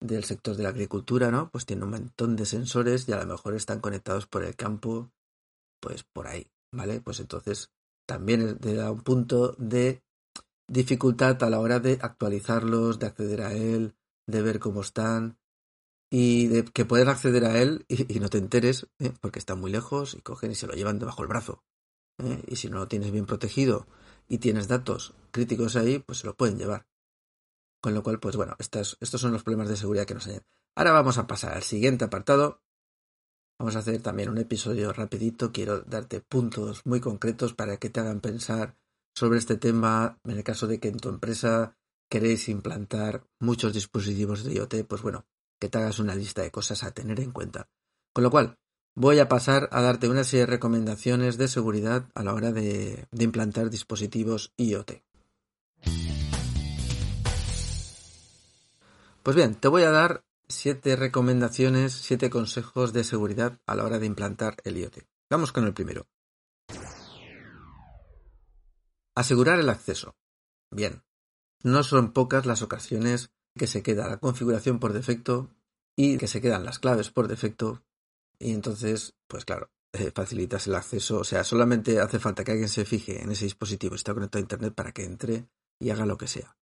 del 0.00 0.24
sector 0.24 0.56
de 0.56 0.62
la 0.62 0.70
agricultura, 0.70 1.30
¿no? 1.30 1.50
Pues 1.50 1.66
tiene 1.66 1.84
un 1.84 1.90
montón 1.90 2.36
de 2.36 2.46
sensores 2.46 3.08
y 3.08 3.12
a 3.12 3.18
lo 3.18 3.26
mejor 3.26 3.54
están 3.54 3.80
conectados 3.80 4.26
por 4.26 4.44
el 4.44 4.56
campo, 4.56 5.12
pues 5.80 6.04
por 6.04 6.26
ahí, 6.26 6.46
¿vale? 6.72 7.00
Pues 7.00 7.20
entonces 7.20 7.70
también 8.06 8.58
te 8.58 8.74
da 8.74 8.90
un 8.90 9.02
punto 9.02 9.54
de 9.58 10.02
dificultad 10.68 11.42
a 11.42 11.50
la 11.50 11.60
hora 11.60 11.80
de 11.80 11.98
actualizarlos, 12.00 12.98
de 12.98 13.06
acceder 13.06 13.42
a 13.42 13.52
él, 13.52 13.94
de 14.26 14.42
ver 14.42 14.58
cómo 14.58 14.80
están 14.80 15.38
y 16.10 16.48
de 16.48 16.64
que 16.64 16.84
puedan 16.84 17.08
acceder 17.08 17.44
a 17.44 17.60
él 17.60 17.84
y, 17.88 18.18
no 18.18 18.28
te 18.28 18.38
enteres, 18.38 18.86
¿eh? 18.98 19.12
porque 19.20 19.38
están 19.38 19.60
muy 19.60 19.70
lejos 19.70 20.14
y 20.14 20.20
cogen 20.22 20.50
y 20.50 20.54
se 20.54 20.66
lo 20.66 20.74
llevan 20.74 20.98
debajo 20.98 21.22
del 21.22 21.28
brazo. 21.28 21.62
¿eh? 22.18 22.42
Y 22.46 22.56
si 22.56 22.68
no 22.68 22.78
lo 22.78 22.88
tienes 22.88 23.12
bien 23.12 23.26
protegido 23.26 23.86
y 24.28 24.38
tienes 24.38 24.66
datos 24.66 25.14
críticos 25.30 25.76
ahí, 25.76 25.98
pues 26.00 26.18
se 26.18 26.26
lo 26.26 26.34
pueden 26.34 26.58
llevar. 26.58 26.89
Con 27.80 27.94
lo 27.94 28.02
cual, 28.02 28.20
pues 28.20 28.36
bueno, 28.36 28.56
estos, 28.58 28.96
estos 29.00 29.20
son 29.20 29.32
los 29.32 29.42
problemas 29.42 29.68
de 29.68 29.76
seguridad 29.76 30.04
que 30.04 30.14
nos 30.14 30.26
hay. 30.26 30.40
Ahora 30.76 30.92
vamos 30.92 31.18
a 31.18 31.26
pasar 31.26 31.54
al 31.54 31.62
siguiente 31.62 32.04
apartado. 32.04 32.62
Vamos 33.58 33.76
a 33.76 33.80
hacer 33.80 34.00
también 34.02 34.28
un 34.28 34.38
episodio 34.38 34.92
rapidito. 34.92 35.52
Quiero 35.52 35.80
darte 35.80 36.20
puntos 36.20 36.82
muy 36.84 37.00
concretos 37.00 37.54
para 37.54 37.78
que 37.78 37.90
te 37.90 38.00
hagan 38.00 38.20
pensar 38.20 38.76
sobre 39.14 39.38
este 39.38 39.56
tema. 39.56 40.18
En 40.24 40.36
el 40.36 40.44
caso 40.44 40.66
de 40.66 40.78
que 40.78 40.88
en 40.88 40.98
tu 40.98 41.08
empresa 41.08 41.76
queréis 42.10 42.48
implantar 42.48 43.24
muchos 43.38 43.72
dispositivos 43.72 44.44
de 44.44 44.54
IoT, 44.54 44.86
pues 44.86 45.02
bueno, 45.02 45.26
que 45.58 45.68
te 45.68 45.78
hagas 45.78 45.98
una 45.98 46.14
lista 46.14 46.42
de 46.42 46.50
cosas 46.50 46.82
a 46.84 46.92
tener 46.92 47.20
en 47.20 47.32
cuenta. 47.32 47.68
Con 48.12 48.24
lo 48.24 48.30
cual, 48.30 48.58
voy 48.94 49.18
a 49.18 49.28
pasar 49.28 49.68
a 49.72 49.80
darte 49.80 50.08
una 50.08 50.24
serie 50.24 50.46
de 50.46 50.52
recomendaciones 50.52 51.38
de 51.38 51.48
seguridad 51.48 52.08
a 52.14 52.22
la 52.22 52.34
hora 52.34 52.52
de 52.52 53.06
implantar 53.12 53.70
dispositivos 53.70 54.52
IoT. 54.56 55.02
Pues 59.22 59.36
bien, 59.36 59.54
te 59.54 59.68
voy 59.68 59.82
a 59.82 59.90
dar 59.90 60.24
siete 60.48 60.96
recomendaciones, 60.96 61.92
siete 61.92 62.30
consejos 62.30 62.94
de 62.94 63.04
seguridad 63.04 63.60
a 63.66 63.74
la 63.74 63.84
hora 63.84 63.98
de 63.98 64.06
implantar 64.06 64.56
el 64.64 64.78
IoT. 64.78 65.04
Vamos 65.28 65.52
con 65.52 65.64
el 65.64 65.74
primero. 65.74 66.06
Asegurar 69.14 69.58
el 69.58 69.68
acceso. 69.68 70.16
Bien, 70.70 71.02
no 71.62 71.82
son 71.82 72.12
pocas 72.12 72.46
las 72.46 72.62
ocasiones 72.62 73.30
que 73.54 73.66
se 73.66 73.82
queda 73.82 74.08
la 74.08 74.20
configuración 74.20 74.78
por 74.78 74.94
defecto 74.94 75.50
y 75.96 76.16
que 76.16 76.26
se 76.26 76.40
quedan 76.40 76.64
las 76.64 76.78
claves 76.78 77.10
por 77.10 77.28
defecto 77.28 77.82
y 78.38 78.52
entonces, 78.52 79.14
pues 79.28 79.44
claro, 79.44 79.70
eh, 79.92 80.12
facilitas 80.14 80.66
el 80.66 80.76
acceso. 80.76 81.18
O 81.18 81.24
sea, 81.24 81.44
solamente 81.44 82.00
hace 82.00 82.18
falta 82.18 82.42
que 82.42 82.52
alguien 82.52 82.70
se 82.70 82.86
fije 82.86 83.22
en 83.22 83.32
ese 83.32 83.44
dispositivo, 83.44 83.94
está 83.96 84.14
conectado 84.14 84.40
a 84.40 84.42
Internet 84.42 84.74
para 84.74 84.92
que 84.92 85.04
entre 85.04 85.50
y 85.78 85.90
haga 85.90 86.06
lo 86.06 86.16
que 86.16 86.26
sea. 86.26 86.56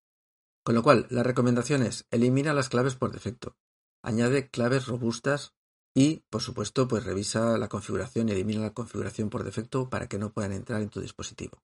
Con 0.69 0.75
lo 0.75 0.83
cual, 0.83 1.07
la 1.09 1.23
recomendación 1.23 1.83
es 1.83 2.07
elimina 2.11 2.53
las 2.53 2.69
claves 2.69 2.95
por 2.95 3.11
defecto, 3.11 3.57
añade 4.03 4.51
claves 4.51 4.87
robustas 4.87 5.55
y, 5.95 6.25
por 6.29 6.43
supuesto, 6.43 6.87
pues 6.87 7.05
revisa 7.05 7.57
la 7.57 7.71
configuración 7.71 8.29
y 8.29 8.33
elimina 8.33 8.61
la 8.61 8.75
configuración 8.75 9.31
por 9.31 9.45
defecto 9.45 9.89
para 9.89 10.09
que 10.09 10.19
no 10.19 10.31
puedan 10.31 10.53
entrar 10.53 10.83
en 10.83 10.91
tu 10.91 11.01
dispositivo. 11.01 11.63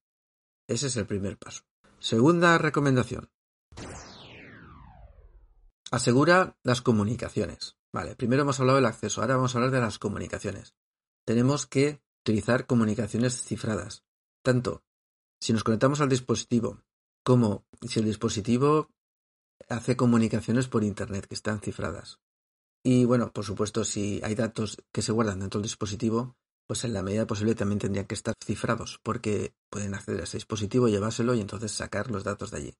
Ese 0.66 0.86
es 0.86 0.96
el 0.96 1.04
primer 1.04 1.36
paso. 1.36 1.64
Segunda 1.98 2.56
recomendación. 2.56 3.28
Asegura 5.90 6.56
las 6.62 6.80
comunicaciones. 6.80 7.76
Vale, 7.92 8.16
primero 8.16 8.40
hemos 8.40 8.58
hablado 8.58 8.76
del 8.76 8.86
acceso, 8.86 9.20
ahora 9.20 9.36
vamos 9.36 9.54
a 9.54 9.58
hablar 9.58 9.70
de 9.70 9.80
las 9.80 9.98
comunicaciones. 9.98 10.76
Tenemos 11.26 11.66
que 11.66 12.00
utilizar 12.22 12.64
comunicaciones 12.64 13.38
cifradas, 13.42 14.02
tanto 14.42 14.82
Si 15.42 15.52
nos 15.52 15.62
conectamos 15.62 16.00
al 16.00 16.08
dispositivo, 16.08 16.80
como 17.24 17.66
si 17.82 18.00
el 18.00 18.06
dispositivo 18.06 18.90
hace 19.68 19.96
comunicaciones 19.96 20.68
por 20.68 20.84
Internet 20.84 21.26
que 21.26 21.34
están 21.34 21.60
cifradas. 21.60 22.20
Y 22.82 23.06
bueno, 23.06 23.32
por 23.32 23.44
supuesto, 23.44 23.84
si 23.84 24.20
hay 24.22 24.34
datos 24.34 24.76
que 24.92 25.02
se 25.02 25.12
guardan 25.12 25.40
dentro 25.40 25.58
del 25.58 25.64
dispositivo, 25.64 26.36
pues 26.66 26.84
en 26.84 26.92
la 26.92 27.02
medida 27.02 27.26
posible 27.26 27.54
también 27.54 27.78
tendrían 27.78 28.06
que 28.06 28.14
estar 28.14 28.34
cifrados, 28.44 29.00
porque 29.02 29.54
pueden 29.70 29.94
acceder 29.94 30.20
a 30.20 30.24
ese 30.24 30.36
dispositivo, 30.36 30.88
llevárselo 30.88 31.34
y 31.34 31.40
entonces 31.40 31.72
sacar 31.72 32.10
los 32.10 32.24
datos 32.24 32.50
de 32.50 32.58
allí. 32.58 32.74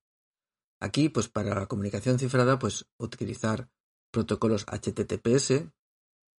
Aquí, 0.81 1.09
pues 1.09 1.29
para 1.29 1.55
la 1.55 1.67
comunicación 1.67 2.19
cifrada, 2.19 2.59
pues 2.59 2.87
utilizar 2.99 3.71
protocolos 4.11 4.67
HTTPS. 4.67 5.51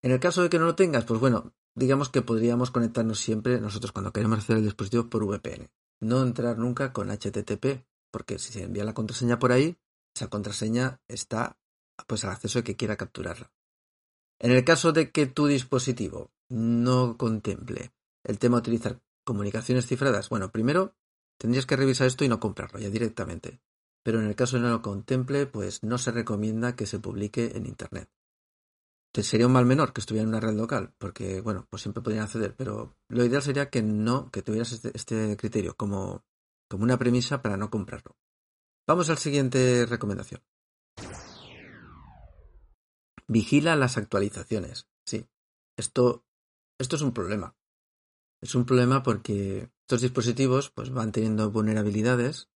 En 0.03 0.11
el 0.11 0.21
caso 0.21 0.43
de 0.43 0.51
que 0.51 0.59
no 0.59 0.67
lo 0.67 0.75
tengas, 0.75 1.05
pues 1.05 1.19
bueno, 1.21 1.55
digamos 1.75 2.11
que 2.11 2.21
podríamos 2.21 2.71
conectarnos 2.71 3.19
siempre 3.19 3.61
nosotros 3.61 3.93
cuando 3.93 4.13
queremos 4.13 4.41
hacer 4.41 4.59
el 4.59 4.65
dispositivo 4.65 5.09
por 5.09 5.25
VPN. 5.25 5.71
No 6.01 6.23
entrar 6.23 6.59
nunca 6.59 6.93
con 6.93 7.11
HTTP, 7.11 7.87
porque 8.15 8.39
si 8.39 8.53
se 8.53 8.63
envía 8.63 8.85
la 8.85 8.95
contraseña 8.95 9.41
por 9.41 9.51
ahí, 9.51 9.77
esa 10.15 10.29
contraseña 10.29 11.01
está 11.09 11.59
pues 12.07 12.23
al 12.25 12.31
acceso 12.31 12.61
de 12.61 12.63
que 12.63 12.77
quiera 12.77 12.97
capturarla. 12.97 13.53
En 14.39 14.53
el 14.53 14.65
caso 14.65 14.93
de 14.93 15.11
que 15.11 15.27
tu 15.27 15.49
dispositivo 15.49 16.31
no 16.49 17.17
contemple 17.17 17.91
el 18.23 18.39
tema 18.39 18.59
de 18.59 18.61
utilizar 18.61 19.01
comunicaciones 19.25 19.89
cifradas, 19.89 20.29
bueno, 20.29 20.53
primero 20.53 20.95
tendrías 21.41 21.67
que 21.67 21.75
revisar 21.75 22.07
esto 22.07 22.25
y 22.25 22.29
no 22.29 22.39
comprarlo 22.39 22.79
ya 22.79 22.89
directamente. 22.89 23.61
Pero 24.05 24.21
en 24.21 24.29
el 24.29 24.37
caso 24.37 24.59
de 24.59 24.63
no 24.63 24.69
lo 24.69 24.81
contemple, 24.81 25.47
pues 25.47 25.83
no 25.83 25.99
se 25.99 26.13
recomienda 26.13 26.77
que 26.77 26.87
se 26.87 27.01
publique 27.01 27.51
en 27.57 27.67
Internet. 27.67 28.09
Sería 29.13 29.49
un 29.49 29.53
mal 29.55 29.67
menor 29.67 29.93
que 29.93 30.01
estuviera 30.01 30.23
en 30.23 30.29
una 30.29 30.39
red 30.39 30.55
local, 30.55 30.95
porque, 30.99 31.41
bueno, 31.41 31.67
pues 31.69 31.83
siempre 31.83 32.01
podrían 32.01 32.23
acceder, 32.23 32.55
pero 32.55 32.97
lo 33.09 33.25
ideal 33.25 33.43
sería 33.43 33.71
que 33.71 33.83
no, 33.83 34.31
que 34.31 34.43
tuvieras 34.43 34.71
este, 34.71 34.93
este 34.95 35.37
criterio 35.37 35.77
como, 35.77 36.25
como 36.69 36.85
una 36.85 36.99
premisa 36.99 37.43
para 37.43 37.57
no 37.57 37.71
comprarlo. 37.71 38.17
Vamos 38.87 39.11
al 39.11 39.19
siguiente 39.19 39.87
recomendación. 39.87 40.43
Vigila 43.27 43.77
las 43.77 43.97
actualizaciones. 43.97 44.87
Sí, 45.07 45.27
esto, 45.77 46.25
esto 46.79 46.97
es 46.97 47.03
un 47.03 47.13
problema. 47.13 47.57
Es 48.43 48.55
un 48.55 48.67
problema 48.67 49.03
porque 49.03 49.71
estos 49.85 50.03
dispositivos 50.03 50.71
pues, 50.71 50.91
van 50.91 51.13
teniendo 51.13 51.51
vulnerabilidades. 51.51 52.51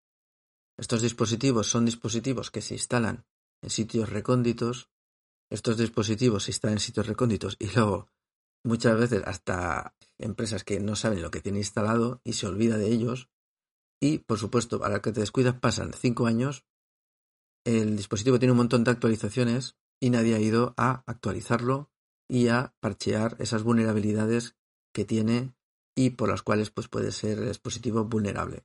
Estos 0.77 1.01
dispositivos 1.01 1.67
son 1.67 1.87
dispositivos 1.87 2.51
que 2.51 2.61
se 2.61 2.75
instalan 2.75 3.25
en 3.63 3.71
sitios 3.71 4.11
recónditos. 4.11 4.91
Estos 5.51 5.79
dispositivos 5.79 6.45
se 6.45 6.51
instalan 6.51 6.77
en 6.77 6.81
sitios 6.81 7.07
recónditos 7.07 7.57
y 7.59 7.71
luego 7.75 8.11
muchas 8.65 8.99
veces 8.99 9.23
hasta 9.25 9.95
empresas 10.19 10.63
que 10.63 10.79
no 10.79 10.95
saben 10.95 11.23
lo 11.23 11.31
que 11.31 11.41
tienen 11.41 11.61
instalado 11.61 12.21
y 12.23 12.35
se 12.35 12.47
olvida 12.47 12.77
de 12.77 12.89
ellos. 12.89 13.31
Y 14.01 14.19
por 14.19 14.39
supuesto, 14.39 14.85
a 14.85 14.89
la 14.89 15.01
que 15.01 15.13
te 15.13 15.21
descuidas 15.21 15.55
pasan 15.59 15.93
cinco 15.93 16.27
años. 16.27 16.65
El 17.65 17.97
dispositivo 17.97 18.39
tiene 18.39 18.53
un 18.53 18.59
montón 18.59 18.85
de 18.85 18.93
actualizaciones 18.93 19.77
y 20.01 20.11
nadie 20.11 20.35
ha 20.35 20.41
ido 20.41 20.75
a 20.77 21.03
actualizarlo 21.07 21.91
y 22.29 22.49
a 22.49 22.75
parchear 22.81 23.37
esas 23.41 23.63
vulnerabilidades 23.63 24.57
que 24.93 25.05
tiene 25.05 25.55
y 25.97 26.11
por 26.11 26.29
las 26.29 26.43
cuales 26.43 26.71
pues, 26.71 26.89
puede 26.89 27.11
ser 27.11 27.39
el 27.39 27.49
dispositivo 27.49 28.05
vulnerable. 28.05 28.65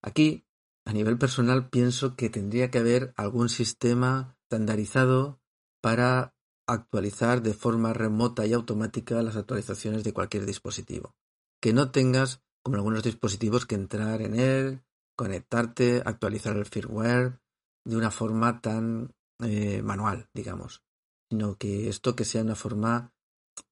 Aquí, 0.00 0.46
a 0.86 0.92
nivel 0.92 1.18
personal, 1.18 1.68
pienso 1.68 2.16
que 2.16 2.30
tendría 2.30 2.70
que 2.70 2.78
haber 2.78 3.12
algún 3.16 3.48
sistema 3.48 4.36
estandarizado 4.44 5.40
para 5.80 6.34
actualizar 6.66 7.42
de 7.42 7.54
forma 7.54 7.92
remota 7.92 8.46
y 8.46 8.52
automática 8.52 9.22
las 9.22 9.36
actualizaciones 9.36 10.04
de 10.04 10.12
cualquier 10.12 10.46
dispositivo. 10.46 11.14
Que 11.60 11.72
no 11.72 11.90
tengas, 11.90 12.42
como 12.64 12.78
algunos 12.78 13.02
dispositivos, 13.02 13.66
que 13.66 13.74
entrar 13.74 14.22
en 14.22 14.34
él, 14.34 14.82
conectarte, 15.16 16.02
actualizar 16.04 16.56
el 16.56 16.64
firmware 16.64 17.38
de 17.84 17.96
una 17.96 18.10
forma 18.10 18.60
tan 18.60 19.14
eh, 19.42 19.82
manual, 19.82 20.28
digamos, 20.34 20.82
sino 21.30 21.56
que 21.56 21.88
esto 21.88 22.16
que 22.16 22.24
sea 22.24 22.42
una 22.42 22.54
forma 22.54 23.12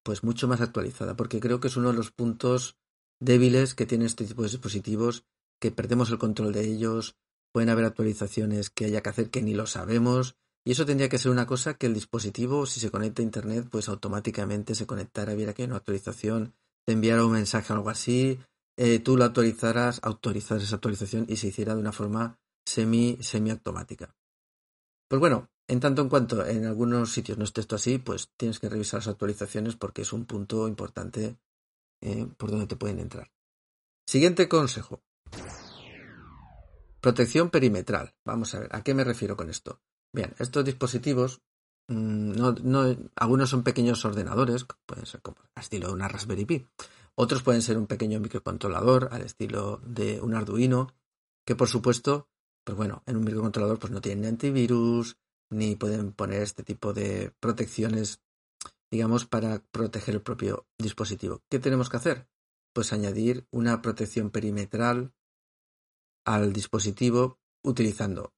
pues 0.03 0.23
mucho 0.23 0.47
más 0.47 0.61
actualizada, 0.61 1.15
porque 1.15 1.39
creo 1.39 1.59
que 1.59 1.67
es 1.67 1.75
uno 1.75 1.91
de 1.91 1.97
los 1.97 2.11
puntos 2.11 2.77
débiles 3.19 3.73
que 3.73 3.85
tiene 3.85 4.05
este 4.05 4.25
tipo 4.25 4.43
de 4.43 4.49
dispositivos, 4.49 5.25
que 5.59 5.71
perdemos 5.71 6.09
el 6.11 6.19
control 6.19 6.53
de 6.53 6.65
ellos, 6.65 7.17
pueden 7.51 7.69
haber 7.69 7.85
actualizaciones 7.85 8.69
que 8.69 8.85
haya 8.85 9.01
que 9.01 9.09
hacer 9.09 9.29
que 9.29 9.41
ni 9.41 9.53
lo 9.53 9.65
sabemos, 9.65 10.35
y 10.65 10.71
eso 10.71 10.85
tendría 10.85 11.09
que 11.09 11.17
ser 11.17 11.31
una 11.31 11.45
cosa 11.45 11.73
que 11.75 11.87
el 11.87 11.93
dispositivo, 11.93 12.65
si 12.65 12.79
se 12.79 12.91
conecta 12.91 13.21
a 13.21 13.25
Internet, 13.25 13.67
pues 13.69 13.89
automáticamente 13.89 14.75
se 14.75 14.85
conectara, 14.85 15.33
viera 15.33 15.53
que 15.53 15.63
hay 15.63 15.67
una 15.67 15.77
actualización, 15.77 16.53
te 16.85 16.93
enviara 16.93 17.25
un 17.25 17.33
mensaje 17.33 17.73
o 17.73 17.75
algo 17.75 17.89
así, 17.89 18.39
eh, 18.77 18.99
tú 18.99 19.17
lo 19.17 19.23
autorizaras, 19.25 19.99
autorizaras 20.03 20.63
esa 20.63 20.75
actualización 20.75 21.25
y 21.29 21.37
se 21.37 21.47
hiciera 21.47 21.75
de 21.75 21.81
una 21.81 21.91
forma 21.91 22.39
semi, 22.65 23.17
semi 23.21 23.51
automática. 23.51 24.15
Pues 25.07 25.19
bueno, 25.19 25.49
en 25.67 25.79
tanto 25.79 26.01
en 26.01 26.09
cuanto 26.09 26.45
en 26.45 26.65
algunos 26.65 27.11
sitios 27.11 27.37
no 27.37 27.43
esté 27.43 27.61
esto 27.61 27.75
así, 27.75 27.97
pues 27.97 28.31
tienes 28.37 28.59
que 28.59 28.69
revisar 28.69 28.99
las 28.99 29.07
actualizaciones 29.07 29.75
porque 29.75 30.01
es 30.01 30.13
un 30.13 30.25
punto 30.25 30.67
importante 30.67 31.37
eh, 32.01 32.27
por 32.37 32.51
donde 32.51 32.67
te 32.67 32.75
pueden 32.75 32.99
entrar. 32.99 33.31
Siguiente 34.05 34.49
consejo. 34.49 35.01
Protección 36.99 37.49
perimetral. 37.49 38.13
Vamos 38.25 38.55
a 38.55 38.59
ver, 38.59 38.69
¿a 38.75 38.83
qué 38.83 38.93
me 38.93 39.03
refiero 39.03 39.37
con 39.37 39.49
esto? 39.49 39.81
Bien, 40.13 40.33
estos 40.39 40.65
dispositivos, 40.65 41.41
mm, 41.87 42.31
no, 42.63 42.97
algunos 43.15 43.49
son 43.49 43.63
pequeños 43.63 44.03
ordenadores, 44.05 44.65
pueden 44.85 45.05
ser 45.05 45.21
como 45.21 45.37
estilo 45.55 45.87
de 45.87 45.93
una 45.93 46.07
Raspberry 46.07 46.45
Pi. 46.45 46.67
Otros 47.15 47.43
pueden 47.43 47.61
ser 47.61 47.77
un 47.77 47.87
pequeño 47.87 48.19
microcontrolador 48.19 49.09
al 49.11 49.21
estilo 49.21 49.77
de 49.85 50.19
un 50.21 50.33
Arduino, 50.33 50.95
que 51.45 51.55
por 51.55 51.67
supuesto, 51.67 52.27
pues 52.63 52.75
bueno, 52.75 53.03
en 53.05 53.17
un 53.17 53.23
microcontrolador 53.23 53.79
pues 53.79 53.91
no 53.91 54.01
tienen 54.01 54.25
antivirus, 54.25 55.17
ni 55.49 55.75
pueden 55.75 56.11
poner 56.13 56.41
este 56.41 56.63
tipo 56.63 56.93
de 56.93 57.33
protecciones, 57.39 58.21
digamos, 58.91 59.25
para 59.25 59.59
proteger 59.59 60.15
el 60.15 60.21
propio 60.21 60.65
dispositivo. 60.77 61.41
¿Qué 61.49 61.59
tenemos 61.59 61.89
que 61.89 61.97
hacer? 61.97 62.27
Pues 62.73 62.93
añadir 62.93 63.47
una 63.51 63.81
protección 63.81 64.31
perimetral 64.31 65.13
al 66.25 66.53
dispositivo 66.53 67.39
utilizando, 67.63 68.33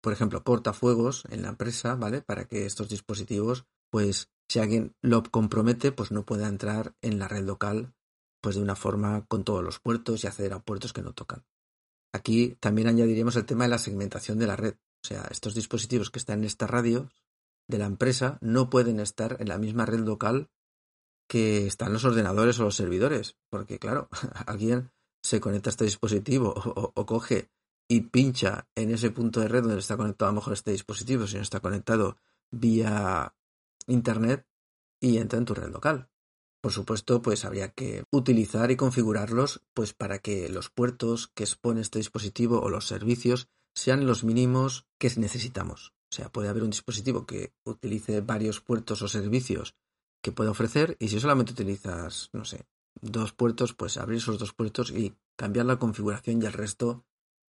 por 0.00 0.12
ejemplo, 0.12 0.42
cortafuegos 0.42 1.24
en 1.30 1.42
la 1.42 1.48
empresa, 1.48 1.94
¿vale? 1.94 2.22
Para 2.22 2.46
que 2.46 2.64
estos 2.64 2.88
dispositivos, 2.88 3.66
pues, 3.90 4.30
si 4.48 4.60
alguien 4.60 4.94
lo 5.02 5.22
compromete, 5.24 5.92
pues 5.92 6.12
no 6.12 6.24
pueda 6.24 6.48
entrar 6.48 6.94
en 7.02 7.18
la 7.18 7.28
red 7.28 7.44
local, 7.44 7.94
pues 8.46 8.54
de 8.54 8.62
una 8.62 8.76
forma 8.76 9.26
con 9.26 9.42
todos 9.42 9.64
los 9.64 9.80
puertos 9.80 10.22
y 10.22 10.28
acceder 10.28 10.52
a 10.52 10.60
puertos 10.60 10.92
que 10.92 11.02
no 11.02 11.12
tocan. 11.14 11.44
Aquí 12.12 12.56
también 12.60 12.86
añadiríamos 12.86 13.34
el 13.34 13.44
tema 13.44 13.64
de 13.64 13.70
la 13.70 13.78
segmentación 13.78 14.38
de 14.38 14.46
la 14.46 14.54
red. 14.54 14.74
O 15.02 15.08
sea, 15.08 15.26
estos 15.32 15.52
dispositivos 15.56 16.12
que 16.12 16.20
están 16.20 16.38
en 16.38 16.44
esta 16.44 16.68
radio 16.68 17.10
de 17.66 17.78
la 17.78 17.86
empresa 17.86 18.38
no 18.40 18.70
pueden 18.70 19.00
estar 19.00 19.38
en 19.40 19.48
la 19.48 19.58
misma 19.58 19.84
red 19.84 19.98
local 19.98 20.48
que 21.28 21.66
están 21.66 21.92
los 21.92 22.04
ordenadores 22.04 22.60
o 22.60 22.62
los 22.62 22.76
servidores. 22.76 23.36
Porque, 23.50 23.80
claro, 23.80 24.08
alguien 24.46 24.92
se 25.24 25.40
conecta 25.40 25.70
a 25.70 25.72
este 25.72 25.86
dispositivo 25.86 26.54
o, 26.54 27.04
coge 27.04 27.50
y 27.88 28.02
pincha 28.02 28.68
en 28.76 28.92
ese 28.92 29.10
punto 29.10 29.40
de 29.40 29.48
red 29.48 29.64
donde 29.64 29.80
está 29.80 29.96
conectado 29.96 30.28
a 30.28 30.32
lo 30.34 30.36
mejor 30.36 30.52
este 30.52 30.70
dispositivo, 30.70 31.26
si 31.26 31.34
no 31.34 31.42
está 31.42 31.58
conectado 31.58 32.16
vía 32.52 33.34
internet 33.88 34.46
y 35.00 35.18
entra 35.18 35.36
en 35.36 35.46
tu 35.46 35.54
red 35.54 35.68
local. 35.68 36.08
Por 36.60 36.72
supuesto, 36.72 37.22
pues 37.22 37.44
habría 37.44 37.70
que 37.70 38.04
utilizar 38.10 38.70
y 38.70 38.76
configurarlos 38.76 39.62
pues 39.74 39.92
para 39.94 40.18
que 40.18 40.48
los 40.48 40.70
puertos 40.70 41.28
que 41.28 41.44
expone 41.44 41.80
este 41.80 41.98
dispositivo 41.98 42.60
o 42.60 42.70
los 42.70 42.86
servicios 42.86 43.48
sean 43.74 44.06
los 44.06 44.24
mínimos 44.24 44.86
que 44.98 45.10
necesitamos. 45.16 45.92
O 46.10 46.14
sea, 46.14 46.30
puede 46.30 46.48
haber 46.48 46.62
un 46.62 46.70
dispositivo 46.70 47.26
que 47.26 47.52
utilice 47.64 48.20
varios 48.20 48.60
puertos 48.60 49.02
o 49.02 49.08
servicios 49.08 49.74
que 50.22 50.32
pueda 50.32 50.50
ofrecer 50.50 50.96
y 50.98 51.08
si 51.08 51.20
solamente 51.20 51.52
utilizas, 51.52 52.30
no 52.32 52.44
sé, 52.44 52.66
dos 53.00 53.32
puertos, 53.32 53.74
pues 53.74 53.96
abrir 53.96 54.18
esos 54.18 54.38
dos 54.38 54.52
puertos 54.52 54.90
y 54.90 55.14
cambiar 55.36 55.66
la 55.66 55.78
configuración 55.78 56.42
y 56.42 56.46
el 56.46 56.52
resto, 56.52 57.04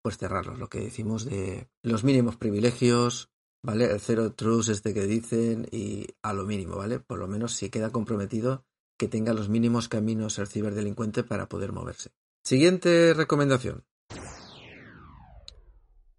pues 0.04 0.18
cerrarlos. 0.18 0.60
Lo 0.60 0.70
que 0.70 0.80
decimos 0.80 1.26
de 1.26 1.70
los 1.82 2.04
mínimos 2.04 2.38
privilegios, 2.38 3.30
¿vale? 3.64 3.86
El 3.86 4.00
cero 4.00 4.34
trust 4.34 4.70
este 4.70 4.94
que 4.94 5.08
dicen 5.08 5.68
y 5.72 6.08
a 6.22 6.34
lo 6.34 6.46
mínimo, 6.46 6.76
¿vale? 6.76 7.00
Por 7.00 7.20
lo 7.20 7.28
menos 7.28 7.54
si 7.54 7.70
queda 7.70 7.90
comprometido 7.90 8.66
que 9.02 9.08
tenga 9.08 9.34
los 9.34 9.50
mínimos 9.50 9.90
caminos 9.90 10.38
el 10.38 10.48
ciberdelincuente 10.48 11.24
para 11.24 11.50
poder 11.50 11.72
moverse. 11.72 12.12
Siguiente 12.46 13.16
recomendación. 13.16 13.84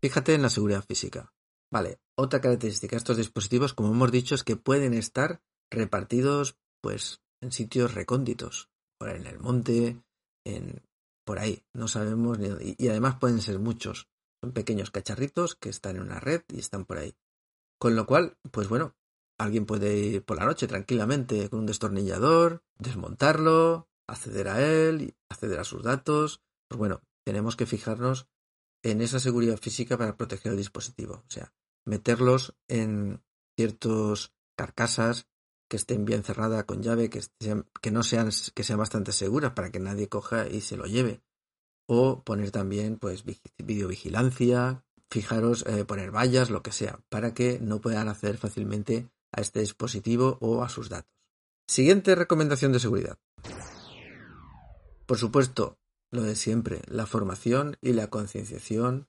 Fíjate 0.00 0.34
en 0.34 0.42
la 0.42 0.50
seguridad 0.50 0.84
física. 0.84 1.32
Vale, 1.70 2.00
otra 2.16 2.40
característica 2.40 2.96
de 2.96 2.98
estos 2.98 3.18
dispositivos, 3.18 3.72
como 3.72 3.92
hemos 3.92 4.10
dicho, 4.10 4.34
es 4.34 4.42
que 4.42 4.56
pueden 4.56 4.94
estar 4.94 5.40
repartidos 5.70 6.56
pues 6.80 7.20
en 7.40 7.52
sitios 7.52 7.94
recónditos, 7.94 8.68
por 8.98 9.10
en 9.10 9.28
el 9.28 9.38
monte, 9.38 10.02
en 10.44 10.82
por 11.24 11.38
ahí, 11.38 11.62
no 11.72 11.86
sabemos 11.86 12.40
y, 12.40 12.74
y 12.84 12.88
además 12.88 13.14
pueden 13.20 13.40
ser 13.40 13.60
muchos. 13.60 14.08
Son 14.42 14.50
pequeños 14.50 14.90
cacharritos 14.90 15.54
que 15.54 15.68
están 15.68 15.94
en 15.94 16.02
una 16.02 16.18
red 16.18 16.42
y 16.48 16.58
están 16.58 16.84
por 16.84 16.98
ahí. 16.98 17.14
Con 17.78 17.94
lo 17.94 18.06
cual, 18.06 18.38
pues 18.50 18.68
bueno, 18.68 18.96
alguien 19.42 19.66
puede 19.66 19.96
ir 19.96 20.24
por 20.24 20.38
la 20.38 20.44
noche 20.44 20.66
tranquilamente 20.66 21.48
con 21.48 21.60
un 21.60 21.66
destornillador, 21.66 22.62
desmontarlo, 22.78 23.88
acceder 24.06 24.48
a 24.48 24.60
él, 24.62 25.16
acceder 25.28 25.58
a 25.58 25.64
sus 25.64 25.82
datos. 25.82 26.42
Pues 26.68 26.78
bueno, 26.78 27.02
tenemos 27.24 27.56
que 27.56 27.66
fijarnos 27.66 28.28
en 28.82 29.00
esa 29.00 29.20
seguridad 29.20 29.58
física 29.58 29.96
para 29.96 30.16
proteger 30.16 30.52
el 30.52 30.58
dispositivo. 30.58 31.24
O 31.26 31.30
sea, 31.30 31.52
meterlos 31.84 32.54
en 32.68 33.22
ciertos 33.56 34.34
carcasas 34.56 35.26
que 35.68 35.76
estén 35.76 36.04
bien 36.04 36.22
cerradas 36.22 36.64
con 36.64 36.82
llave, 36.82 37.08
que, 37.08 37.20
que 37.80 37.90
no 37.90 38.02
sean, 38.02 38.30
que 38.54 38.64
sean 38.64 38.78
bastante 38.78 39.12
seguras 39.12 39.52
para 39.52 39.70
que 39.70 39.80
nadie 39.80 40.08
coja 40.08 40.48
y 40.48 40.60
se 40.60 40.76
lo 40.76 40.84
lleve. 40.84 41.22
O 41.86 42.22
poner 42.22 42.50
también 42.50 42.98
pues 42.98 43.24
videovigilancia, 43.58 44.84
fijaros, 45.10 45.64
eh, 45.66 45.84
poner 45.84 46.10
vallas, 46.10 46.50
lo 46.50 46.62
que 46.62 46.72
sea, 46.72 47.00
para 47.08 47.34
que 47.34 47.58
no 47.60 47.80
puedan 47.80 48.08
acceder 48.08 48.38
fácilmente 48.38 49.10
a 49.32 49.40
este 49.40 49.60
dispositivo 49.60 50.38
o 50.40 50.62
a 50.62 50.68
sus 50.68 50.88
datos. 50.88 51.12
Siguiente 51.68 52.14
recomendación 52.14 52.72
de 52.72 52.80
seguridad. 52.80 53.18
Por 55.06 55.18
supuesto, 55.18 55.78
lo 56.10 56.22
de 56.22 56.36
siempre, 56.36 56.82
la 56.86 57.06
formación 57.06 57.76
y 57.80 57.92
la 57.92 58.08
concienciación 58.08 59.08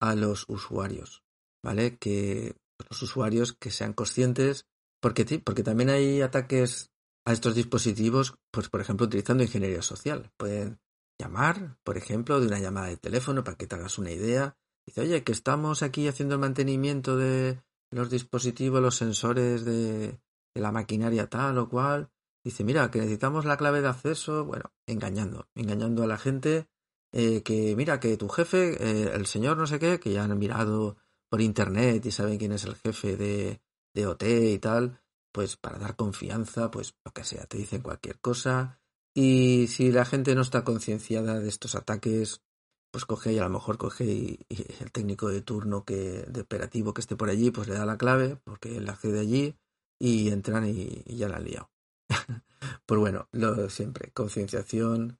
a 0.00 0.14
los 0.14 0.44
usuarios, 0.48 1.22
¿vale? 1.62 1.98
Que 1.98 2.56
los 2.88 3.02
usuarios 3.02 3.52
que 3.52 3.70
sean 3.70 3.92
conscientes, 3.92 4.66
porque, 5.00 5.40
porque 5.44 5.62
también 5.62 5.90
hay 5.90 6.22
ataques 6.22 6.90
a 7.26 7.32
estos 7.32 7.54
dispositivos, 7.54 8.34
pues 8.50 8.68
por 8.68 8.80
ejemplo 8.80 9.06
utilizando 9.06 9.42
ingeniería 9.42 9.82
social. 9.82 10.30
Pueden 10.36 10.80
llamar, 11.18 11.78
por 11.84 11.96
ejemplo, 11.96 12.40
de 12.40 12.46
una 12.46 12.58
llamada 12.58 12.88
de 12.88 12.96
teléfono 12.96 13.44
para 13.44 13.56
que 13.56 13.66
te 13.66 13.76
hagas 13.76 13.98
una 13.98 14.10
idea. 14.10 14.56
Dice, 14.86 15.02
oye, 15.02 15.22
que 15.22 15.32
estamos 15.32 15.82
aquí 15.82 16.08
haciendo 16.08 16.34
el 16.34 16.40
mantenimiento 16.40 17.16
de 17.16 17.62
los 17.90 18.10
dispositivos, 18.10 18.80
los 18.80 18.96
sensores 18.96 19.64
de, 19.64 20.20
de 20.54 20.60
la 20.60 20.72
maquinaria 20.72 21.28
tal 21.28 21.58
o 21.58 21.68
cual. 21.68 22.10
Dice, 22.42 22.64
mira, 22.64 22.90
que 22.90 22.98
necesitamos 22.98 23.44
la 23.44 23.56
clave 23.56 23.82
de 23.82 23.88
acceso. 23.88 24.44
Bueno, 24.44 24.72
engañando, 24.86 25.48
engañando 25.54 26.02
a 26.02 26.06
la 26.06 26.18
gente. 26.18 26.68
Eh, 27.12 27.42
que 27.42 27.74
mira, 27.76 27.98
que 27.98 28.16
tu 28.16 28.28
jefe, 28.28 28.76
eh, 28.80 29.12
el 29.14 29.26
señor 29.26 29.56
no 29.56 29.66
sé 29.66 29.78
qué, 29.78 29.98
que 29.98 30.12
ya 30.12 30.24
han 30.24 30.38
mirado 30.38 30.96
por 31.28 31.40
internet 31.40 32.04
y 32.06 32.12
saben 32.12 32.38
quién 32.38 32.52
es 32.52 32.64
el 32.64 32.76
jefe 32.76 33.16
de, 33.16 33.60
de 33.94 34.06
OT 34.06 34.22
y 34.22 34.58
tal, 34.58 35.00
pues 35.32 35.56
para 35.56 35.78
dar 35.78 35.96
confianza, 35.96 36.70
pues 36.70 36.94
lo 37.04 37.12
que 37.12 37.24
sea, 37.24 37.46
te 37.46 37.58
dicen 37.58 37.82
cualquier 37.82 38.20
cosa. 38.20 38.80
Y 39.14 39.66
si 39.68 39.90
la 39.90 40.04
gente 40.04 40.34
no 40.34 40.42
está 40.42 40.64
concienciada 40.64 41.40
de 41.40 41.48
estos 41.48 41.74
ataques, 41.74 42.42
pues 42.90 43.04
coge 43.04 43.32
y 43.32 43.38
a 43.38 43.44
lo 43.44 43.50
mejor 43.50 43.78
coge 43.78 44.04
y, 44.04 44.46
el 44.80 44.90
técnico 44.92 45.28
de 45.28 45.42
turno 45.42 45.84
que 45.84 46.24
de 46.28 46.40
operativo 46.40 46.94
que 46.94 47.00
esté 47.00 47.16
por 47.16 47.30
allí, 47.30 47.50
pues 47.50 47.68
le 47.68 47.74
da 47.74 47.86
la 47.86 47.98
clave, 47.98 48.36
porque 48.44 48.76
él 48.76 48.88
accede 48.88 49.20
allí 49.20 49.56
y 49.98 50.30
entran 50.30 50.66
y, 50.66 51.04
ya 51.06 51.28
la 51.28 51.36
han 51.36 51.44
liado. 51.44 51.70
pues 52.86 53.00
bueno, 53.00 53.28
lo 53.32 53.70
siempre, 53.70 54.10
concienciación 54.12 55.18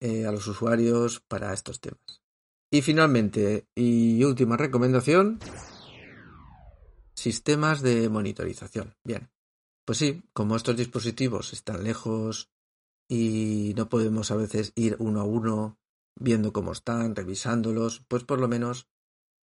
eh, 0.00 0.26
a 0.26 0.32
los 0.32 0.46
usuarios 0.46 1.20
para 1.20 1.52
estos 1.52 1.80
temas. 1.80 2.22
Y 2.70 2.82
finalmente, 2.82 3.66
y 3.74 4.22
última 4.24 4.56
recomendación, 4.56 5.40
sistemas 7.14 7.82
de 7.82 8.08
monitorización. 8.08 8.94
Bien, 9.04 9.30
pues 9.84 9.98
sí, 9.98 10.22
como 10.32 10.56
estos 10.56 10.76
dispositivos 10.76 11.52
están 11.52 11.82
lejos 11.82 12.48
y 13.08 13.74
no 13.76 13.88
podemos 13.88 14.30
a 14.30 14.36
veces 14.36 14.72
ir 14.76 14.94
uno 15.00 15.20
a 15.20 15.24
uno 15.24 15.79
viendo 16.20 16.52
cómo 16.52 16.72
están, 16.72 17.16
revisándolos, 17.16 18.04
pues 18.06 18.22
por 18.24 18.38
lo 18.38 18.46
menos, 18.46 18.88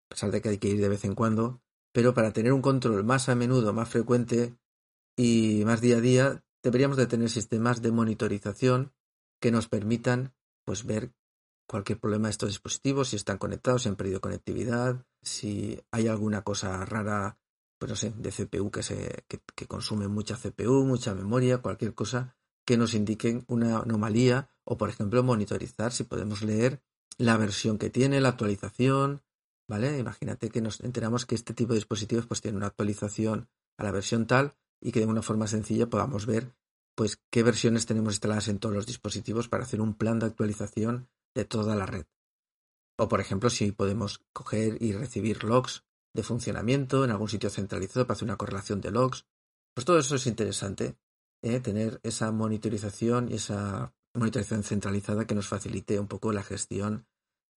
a 0.10 0.16
pesar 0.16 0.32
de 0.32 0.42
que 0.42 0.50
hay 0.50 0.58
que 0.60 0.70
ir 0.70 0.80
de 0.80 0.90
vez 0.90 1.04
en 1.04 1.16
cuando, 1.16 1.62
pero 1.92 2.14
para 2.14 2.32
tener 2.32 2.54
un 2.54 2.62
control 2.62 3.04
más 3.04 3.28
a 3.28 3.36
menudo, 3.36 3.74
más 3.74 3.90
frecuente 3.90 4.56
y 5.18 5.64
más 5.66 5.82
día 5.82 5.98
a 5.98 6.02
día, 6.02 6.44
deberíamos 6.64 6.98
de 6.98 7.08
tener 7.08 7.30
sistemas 7.30 7.82
de 7.82 7.92
monitorización 7.92 8.94
que 9.42 9.52
nos 9.52 9.68
permitan 9.68 10.34
pues 10.64 10.86
ver 10.86 11.12
cualquier 11.68 12.00
problema 12.00 12.28
de 12.28 12.32
estos 12.32 12.50
dispositivos, 12.50 13.10
si 13.10 13.16
están 13.16 13.38
conectados, 13.38 13.84
si 13.84 13.90
han 13.90 13.96
perdido 13.96 14.22
conectividad, 14.22 15.06
si 15.22 15.82
hay 15.92 16.08
alguna 16.08 16.44
cosa 16.44 16.86
rara, 16.86 17.40
pues 17.78 17.90
no 17.90 17.96
sé, 17.96 18.14
de 18.18 18.32
CPU 18.32 18.72
que, 18.72 18.84
se, 18.84 19.26
que, 19.28 19.68
consume 19.68 20.08
mucha 20.08 20.38
CPU, 20.38 20.86
mucha 20.86 21.14
memoria, 21.14 21.60
cualquier 21.60 21.94
cosa 21.94 22.36
que 22.66 22.78
nos 22.78 22.94
indiquen 22.94 23.44
una 23.48 23.80
anomalía 23.80 24.50
o, 24.68 24.78
por 24.78 24.90
ejemplo, 24.90 25.24
monitorizar 25.24 25.94
si 25.94 26.04
podemos 26.04 26.42
leer 26.42 26.82
la 27.18 27.38
versión 27.38 27.78
que 27.78 27.90
tiene, 27.90 28.20
la 28.20 28.30
actualización, 28.30 29.22
¿vale? 29.68 29.98
Imagínate 29.98 30.50
que 30.50 30.62
nos 30.62 30.82
enteramos 30.82 31.26
que 31.26 31.36
este 31.36 31.54
tipo 31.54 31.72
de 31.72 31.80
dispositivos 31.80 32.28
pues 32.28 32.42
tiene 32.42 32.58
una 32.58 32.68
actualización 32.68 33.50
a 33.78 33.84
la 33.84 33.92
versión 33.92 34.28
tal 34.28 34.56
y 34.82 34.92
que 34.92 35.00
de 35.00 35.06
una 35.06 35.22
forma 35.22 35.48
sencilla 35.48 35.90
podamos 35.90 36.26
ver 36.26 36.54
pues 36.96 37.22
qué 37.30 37.44
versiones 37.44 37.86
tenemos 37.86 38.16
instaladas 38.16 38.48
en 38.50 38.60
todos 38.60 38.76
los 38.76 38.88
dispositivos 38.88 39.48
para 39.48 39.64
hacer 39.64 39.80
un 39.82 39.94
plan 39.94 40.20
de 40.20 40.26
actualización 40.26 41.10
de 41.34 41.46
toda 41.46 41.76
la 41.76 41.86
red. 41.86 42.06
O 42.98 43.08
por 43.08 43.22
ejemplo, 43.22 43.50
si 43.50 43.72
podemos 43.72 44.26
coger 44.34 44.82
y 44.82 44.92
recibir 44.92 45.44
logs 45.44 45.86
de 46.14 46.24
funcionamiento 46.24 47.06
en 47.06 47.12
algún 47.12 47.30
sitio 47.30 47.50
centralizado 47.50 48.06
para 48.06 48.16
hacer 48.16 48.26
una 48.26 48.38
correlación 48.38 48.82
de 48.82 48.92
logs. 48.92 49.28
Pues 49.76 49.86
todo 49.86 50.00
eso 50.00 50.16
es 50.16 50.26
interesante, 50.26 50.98
¿eh? 51.44 51.60
tener 51.60 52.00
esa 52.04 52.32
monitorización 52.32 53.30
y 53.32 53.36
esa 53.36 53.94
monitorización 54.18 54.64
centralizada 54.64 55.26
que 55.26 55.36
nos 55.36 55.48
facilite 55.48 56.00
un 56.00 56.08
poco 56.08 56.32
la 56.32 56.44
gestión 56.44 57.06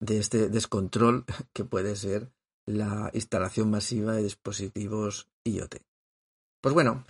de 0.00 0.18
este 0.18 0.48
descontrol 0.48 1.24
que 1.52 1.64
puede 1.64 1.96
ser 1.96 2.32
la 2.66 3.10
instalación 3.14 3.70
masiva 3.70 4.14
de 4.14 4.22
dispositivos 4.22 5.28
IoT. 5.44 5.76
Pues 6.62 6.74
bueno, 6.74 7.04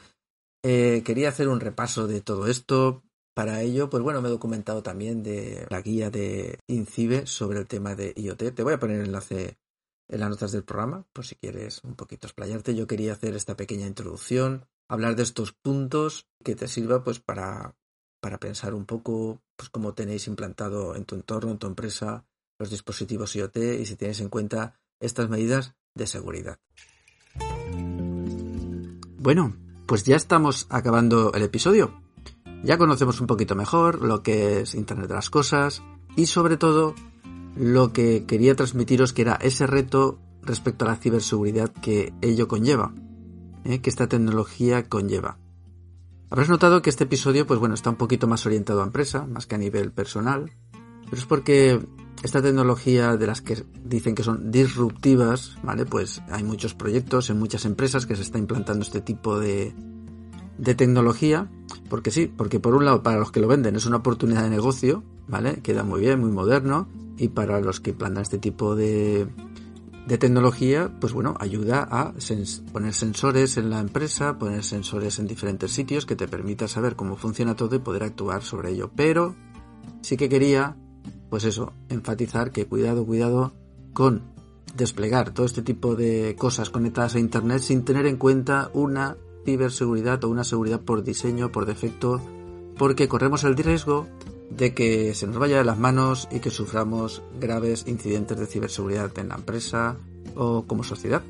eh, 0.62 1.02
quería 1.04 1.28
hacer 1.28 1.48
un 1.48 1.60
repaso 1.60 2.06
de 2.06 2.20
todo 2.20 2.46
esto. 2.46 3.02
Para 3.34 3.62
ello, 3.62 3.88
pues 3.90 4.02
bueno, 4.02 4.20
me 4.20 4.28
he 4.28 4.32
documentado 4.32 4.82
también 4.82 5.22
de 5.22 5.66
la 5.70 5.80
guía 5.80 6.10
de 6.10 6.58
INCIBE 6.66 7.26
sobre 7.26 7.60
el 7.60 7.66
tema 7.66 7.94
de 7.94 8.12
IoT. 8.16 8.54
Te 8.54 8.62
voy 8.62 8.74
a 8.74 8.78
poner 8.78 9.00
el 9.00 9.06
enlace 9.06 9.58
en 10.08 10.20
las 10.20 10.30
notas 10.30 10.52
del 10.52 10.64
programa, 10.64 11.06
por 11.12 11.24
si 11.24 11.36
quieres 11.36 11.82
un 11.84 11.94
poquito 11.94 12.26
explayarte. 12.26 12.74
Yo 12.74 12.86
quería 12.86 13.12
hacer 13.12 13.36
esta 13.36 13.56
pequeña 13.56 13.86
introducción, 13.86 14.66
hablar 14.88 15.14
de 15.16 15.22
estos 15.22 15.52
puntos 15.52 16.26
que 16.44 16.56
te 16.56 16.68
sirva 16.68 17.04
pues 17.04 17.20
para, 17.20 17.76
para 18.20 18.38
pensar 18.38 18.74
un 18.74 18.84
poco 18.84 19.40
pues 19.56 19.70
cómo 19.70 19.94
tenéis 19.94 20.26
implantado 20.26 20.94
en 20.94 21.04
tu 21.04 21.14
entorno, 21.14 21.50
en 21.50 21.58
tu 21.58 21.66
empresa, 21.66 22.24
los 22.58 22.70
dispositivos 22.70 23.34
IoT 23.34 23.56
y 23.80 23.86
si 23.86 23.96
tienes 23.96 24.20
en 24.20 24.28
cuenta 24.28 24.78
estas 25.00 25.28
medidas 25.28 25.74
de 25.94 26.06
seguridad. 26.06 26.58
Bueno, 29.18 29.56
pues 29.86 30.04
ya 30.04 30.16
estamos 30.16 30.66
acabando 30.70 31.32
el 31.32 31.42
episodio. 31.42 32.02
Ya 32.62 32.78
conocemos 32.78 33.20
un 33.20 33.26
poquito 33.26 33.54
mejor 33.54 34.02
lo 34.02 34.22
que 34.22 34.60
es 34.60 34.74
Internet 34.74 35.08
de 35.08 35.14
las 35.14 35.30
Cosas 35.30 35.82
y 36.16 36.26
sobre 36.26 36.56
todo 36.56 36.94
lo 37.56 37.92
que 37.92 38.24
quería 38.26 38.54
transmitiros 38.54 39.12
que 39.12 39.22
era 39.22 39.34
ese 39.34 39.66
reto 39.66 40.18
respecto 40.42 40.84
a 40.84 40.88
la 40.88 40.96
ciberseguridad 40.96 41.72
que 41.72 42.12
ello 42.20 42.48
conlleva, 42.48 42.94
¿eh? 43.64 43.80
que 43.80 43.90
esta 43.90 44.08
tecnología 44.08 44.88
conlleva. 44.88 45.38
Habrás 46.30 46.48
notado 46.48 46.80
que 46.80 46.90
este 46.90 47.04
episodio, 47.04 47.44
pues 47.44 47.58
bueno, 47.58 47.74
está 47.74 47.90
un 47.90 47.96
poquito 47.96 48.28
más 48.28 48.46
orientado 48.46 48.82
a 48.82 48.84
empresa, 48.84 49.26
más 49.26 49.48
que 49.48 49.56
a 49.56 49.58
nivel 49.58 49.90
personal, 49.90 50.52
pero 51.06 51.16
es 51.16 51.26
porque 51.26 51.80
esta 52.22 52.40
tecnología 52.40 53.16
de 53.16 53.26
las 53.26 53.40
que 53.40 53.64
dicen 53.84 54.14
que 54.14 54.22
son 54.22 54.52
disruptivas, 54.52 55.56
¿vale? 55.64 55.86
Pues 55.86 56.22
hay 56.30 56.44
muchos 56.44 56.72
proyectos 56.74 57.30
en 57.30 57.40
muchas 57.40 57.64
empresas 57.64 58.06
que 58.06 58.14
se 58.14 58.22
está 58.22 58.38
implantando 58.38 58.84
este 58.84 59.00
tipo 59.00 59.40
de, 59.40 59.74
de 60.56 60.74
tecnología, 60.76 61.50
porque 61.88 62.12
sí, 62.12 62.28
porque 62.28 62.60
por 62.60 62.76
un 62.76 62.84
lado 62.84 63.02
para 63.02 63.18
los 63.18 63.32
que 63.32 63.40
lo 63.40 63.48
venden 63.48 63.74
es 63.74 63.86
una 63.86 63.96
oportunidad 63.96 64.44
de 64.44 64.50
negocio, 64.50 65.02
¿vale? 65.26 65.60
Queda 65.62 65.82
muy 65.82 66.00
bien, 66.00 66.20
muy 66.20 66.30
moderno, 66.30 66.88
y 67.16 67.26
para 67.26 67.60
los 67.60 67.80
que 67.80 67.90
implantan 67.90 68.22
este 68.22 68.38
tipo 68.38 68.76
de, 68.76 69.26
de 70.06 70.18
tecnología, 70.18 70.90
pues 71.00 71.12
bueno, 71.12 71.34
ayuda 71.38 71.86
a 71.90 72.14
poner 72.72 72.94
sensores 72.94 73.56
en 73.56 73.70
la 73.70 73.80
empresa, 73.80 74.38
poner 74.38 74.64
sensores 74.64 75.18
en 75.18 75.26
diferentes 75.26 75.72
sitios 75.72 76.06
que 76.06 76.16
te 76.16 76.28
permita 76.28 76.68
saber 76.68 76.96
cómo 76.96 77.16
funciona 77.16 77.54
todo 77.54 77.76
y 77.76 77.80
poder 77.80 78.02
actuar 78.02 78.42
sobre 78.42 78.70
ello. 78.70 78.90
Pero 78.96 79.36
sí 80.02 80.16
que 80.16 80.28
quería 80.28 80.76
pues 81.30 81.44
eso, 81.44 81.72
enfatizar 81.88 82.50
que 82.50 82.66
cuidado, 82.66 83.06
cuidado 83.06 83.52
con 83.92 84.22
desplegar 84.76 85.32
todo 85.32 85.46
este 85.46 85.62
tipo 85.62 85.94
de 85.94 86.36
cosas 86.36 86.70
conectadas 86.70 87.14
a 87.14 87.20
Internet 87.20 87.60
sin 87.60 87.84
tener 87.84 88.06
en 88.06 88.16
cuenta 88.16 88.70
una 88.74 89.16
ciberseguridad 89.44 90.22
o 90.24 90.28
una 90.28 90.44
seguridad 90.44 90.80
por 90.80 91.02
diseño, 91.02 91.52
por 91.52 91.66
defecto, 91.66 92.20
porque 92.76 93.08
corremos 93.08 93.44
el 93.44 93.56
riesgo 93.56 94.06
de 94.50 94.74
que 94.74 95.14
se 95.14 95.26
nos 95.26 95.38
vaya 95.38 95.58
de 95.58 95.64
las 95.64 95.78
manos 95.78 96.28
y 96.30 96.40
que 96.40 96.50
suframos 96.50 97.22
graves 97.40 97.84
incidentes 97.86 98.38
de 98.38 98.46
ciberseguridad 98.46 99.16
en 99.18 99.28
la 99.28 99.36
empresa 99.36 99.96
o 100.34 100.64
como 100.66 100.84
sociedad. 100.84 101.22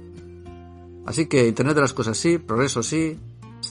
Así 1.06 1.26
que 1.26 1.46
Internet 1.46 1.74
de 1.74 1.80
las 1.82 1.92
cosas 1.92 2.16
sí, 2.16 2.38
progreso 2.38 2.82
sí, 2.82 3.18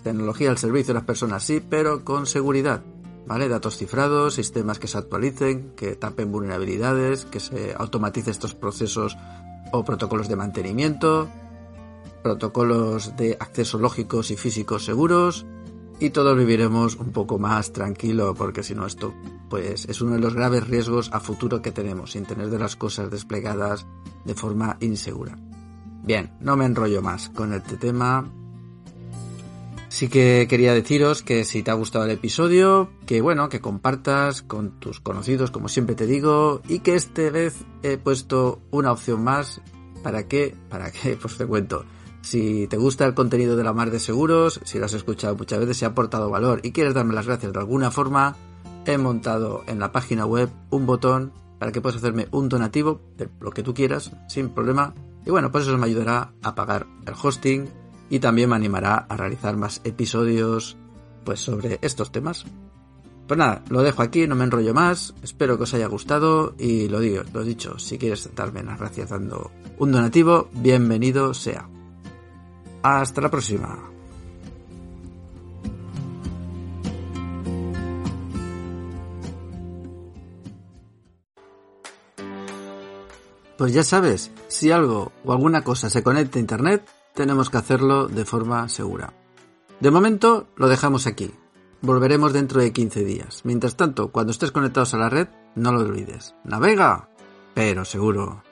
tecnología 0.04 0.50
al 0.50 0.58
servicio 0.58 0.94
de 0.94 1.00
las 1.00 1.06
personas 1.06 1.44
sí, 1.44 1.62
pero 1.68 2.04
con 2.04 2.26
seguridad. 2.26 2.84
¿vale? 3.26 3.48
Datos 3.48 3.78
cifrados, 3.78 4.36
sistemas 4.36 4.80
que 4.80 4.88
se 4.88 4.98
actualicen, 4.98 5.74
que 5.76 5.96
tapen 5.96 6.32
vulnerabilidades, 6.32 7.26
que 7.26 7.40
se 7.40 7.76
automatice 7.78 8.32
estos 8.32 8.56
procesos 8.56 9.18
o 9.72 9.84
protocolos 9.86 10.28
de 10.28 10.36
mantenimiento, 10.36 11.30
protocolos 12.24 13.16
de 13.18 13.38
acceso 13.40 13.78
lógicos 13.78 14.32
y 14.32 14.36
físicos 14.36 14.86
seguros 14.86 15.46
y 16.00 16.12
todos 16.12 16.38
viviremos 16.38 16.96
un 16.96 17.12
poco 17.12 17.38
más 17.40 17.74
tranquilo 17.74 18.34
porque 18.34 18.64
si 18.64 18.74
no 18.74 18.86
esto 18.86 19.14
pues 19.50 19.86
es 19.86 20.02
uno 20.02 20.14
de 20.14 20.20
los 20.20 20.34
graves 20.34 20.68
riesgos 20.68 21.10
a 21.12 21.20
futuro 21.20 21.62
que 21.62 21.72
tenemos, 21.72 22.12
sin 22.12 22.26
tener 22.26 22.50
de 22.50 22.60
las 22.60 22.76
cosas 22.76 23.10
desplegadas 23.10 23.86
de 24.26 24.36
forma 24.36 24.78
insegura. 24.80 25.38
Bien, 26.04 26.32
no 26.40 26.56
me 26.56 26.66
enrollo 26.66 27.02
más 27.02 27.30
con 27.30 27.54
este 27.54 27.78
tema. 27.78 28.32
Sí 29.90 30.08
que 30.08 30.46
quería 30.48 30.74
deciros 30.74 31.24
que 31.24 31.44
si 31.44 31.64
te 31.64 31.72
ha 31.72 31.74
gustado 31.74 32.06
el 32.06 32.12
episodio, 32.12 32.92
que 33.08 33.22
bueno, 33.22 33.50
que 33.50 33.60
compartas 33.60 34.44
con 34.44 34.80
tus 34.80 35.00
conocidos, 35.00 35.52
como 35.52 35.68
siempre 35.68 35.96
te 35.96 36.06
digo, 36.06 36.62
y 36.68 36.80
que 36.80 36.96
esta 36.96 37.30
vez 37.32 37.56
he 37.82 37.98
puesto 37.98 38.62
una 38.72 38.92
opción 38.92 39.24
más. 39.24 39.62
¿Para 40.04 40.28
qué? 40.28 40.56
¿Para 40.70 40.92
qué? 40.92 41.18
Pues 41.22 41.38
te 41.38 41.46
cuento. 41.46 41.86
Si 42.22 42.68
te 42.68 42.78
gusta 42.78 43.06
el 43.06 43.14
contenido 43.14 43.56
de 43.56 43.64
la 43.64 43.74
mar 43.74 43.92
de 43.92 44.00
seguros, 44.00 44.60
si 44.64 44.78
lo 44.78 44.86
has 44.86 44.94
escuchado 44.94 45.36
muchas 45.36 45.60
veces, 45.60 45.78
si 45.78 45.86
ha 45.86 45.90
aportado 45.90 46.30
valor 46.30 46.60
y 46.64 46.72
quieres 46.72 46.94
darme 46.94 47.14
las 47.14 47.26
gracias 47.26 47.54
de 47.54 47.60
alguna 47.60 47.92
forma, 47.92 48.36
he 48.86 48.98
montado 48.98 49.64
en 49.68 49.80
la 49.80 49.92
página 49.92 50.26
web 50.26 50.50
un 50.70 50.86
botón 50.86 51.32
para 51.60 51.72
que 51.72 51.82
puedas 51.82 51.98
hacerme 51.98 52.28
un 52.32 52.50
donativo 52.50 53.02
de 53.18 53.30
lo 53.40 53.52
que 53.52 53.64
tú 53.64 53.74
quieras, 53.74 54.12
sin 54.28 54.50
problema. 54.50 54.94
Y 55.26 55.32
bueno, 55.32 55.52
pues 55.52 55.66
eso 55.66 55.78
me 55.78 55.86
ayudará 55.86 56.34
a 56.42 56.56
pagar 56.56 56.88
el 57.06 57.14
hosting 57.22 57.68
y 58.10 58.20
también 58.20 58.50
me 58.50 58.56
animará 58.56 58.96
a 58.96 59.18
realizar 59.18 59.56
más 59.58 59.82
episodios 59.84 60.78
pues 61.24 61.42
sobre 61.42 61.80
estos 61.82 62.12
temas. 62.12 62.46
Pues 63.28 63.38
nada, 63.38 63.64
lo 63.70 63.84
dejo 63.84 64.02
aquí, 64.02 64.26
no 64.26 64.36
me 64.36 64.46
enrollo 64.46 64.74
más, 64.74 65.14
espero 65.22 65.58
que 65.58 65.64
os 65.64 65.74
haya 65.76 65.86
gustado 65.88 66.56
y 66.58 66.88
lo 66.88 67.00
digo, 67.00 67.22
lo 67.32 67.44
dicho, 67.44 67.78
si 67.78 68.00
quieres 68.00 68.30
darme 68.36 68.64
las 68.64 68.80
gracias 68.80 69.12
dando 69.12 69.52
un 69.78 69.92
donativo, 69.92 70.50
bienvenido 70.54 71.36
sea. 71.36 71.70
Hasta 72.82 73.22
la 73.22 73.30
próxima. 73.30 73.78
Pues 83.58 83.74
ya 83.74 83.84
sabes, 83.84 84.32
si 84.48 84.72
algo 84.72 85.12
o 85.26 85.34
alguna 85.34 85.66
cosa 85.66 85.90
se 85.90 86.02
conecta 86.02 86.40
a 86.40 86.42
Internet, 86.42 86.90
tenemos 87.14 87.50
que 87.50 87.58
hacerlo 87.58 88.08
de 88.08 88.24
forma 88.24 88.70
segura. 88.70 89.14
De 89.82 89.92
momento 89.92 90.48
lo 90.56 90.70
dejamos 90.70 91.08
aquí. 91.08 91.32
Volveremos 91.82 92.32
dentro 92.32 92.62
de 92.62 92.72
15 92.72 93.04
días. 93.04 93.42
Mientras 93.44 93.76
tanto, 93.76 94.14
cuando 94.14 94.32
estés 94.32 94.52
conectados 94.52 94.94
a 94.94 94.98
la 94.98 95.10
red, 95.10 95.28
no 95.56 95.74
lo 95.74 95.82
olvides. 95.82 96.36
Navega, 96.46 97.10
pero 97.54 97.84
seguro. 97.84 98.44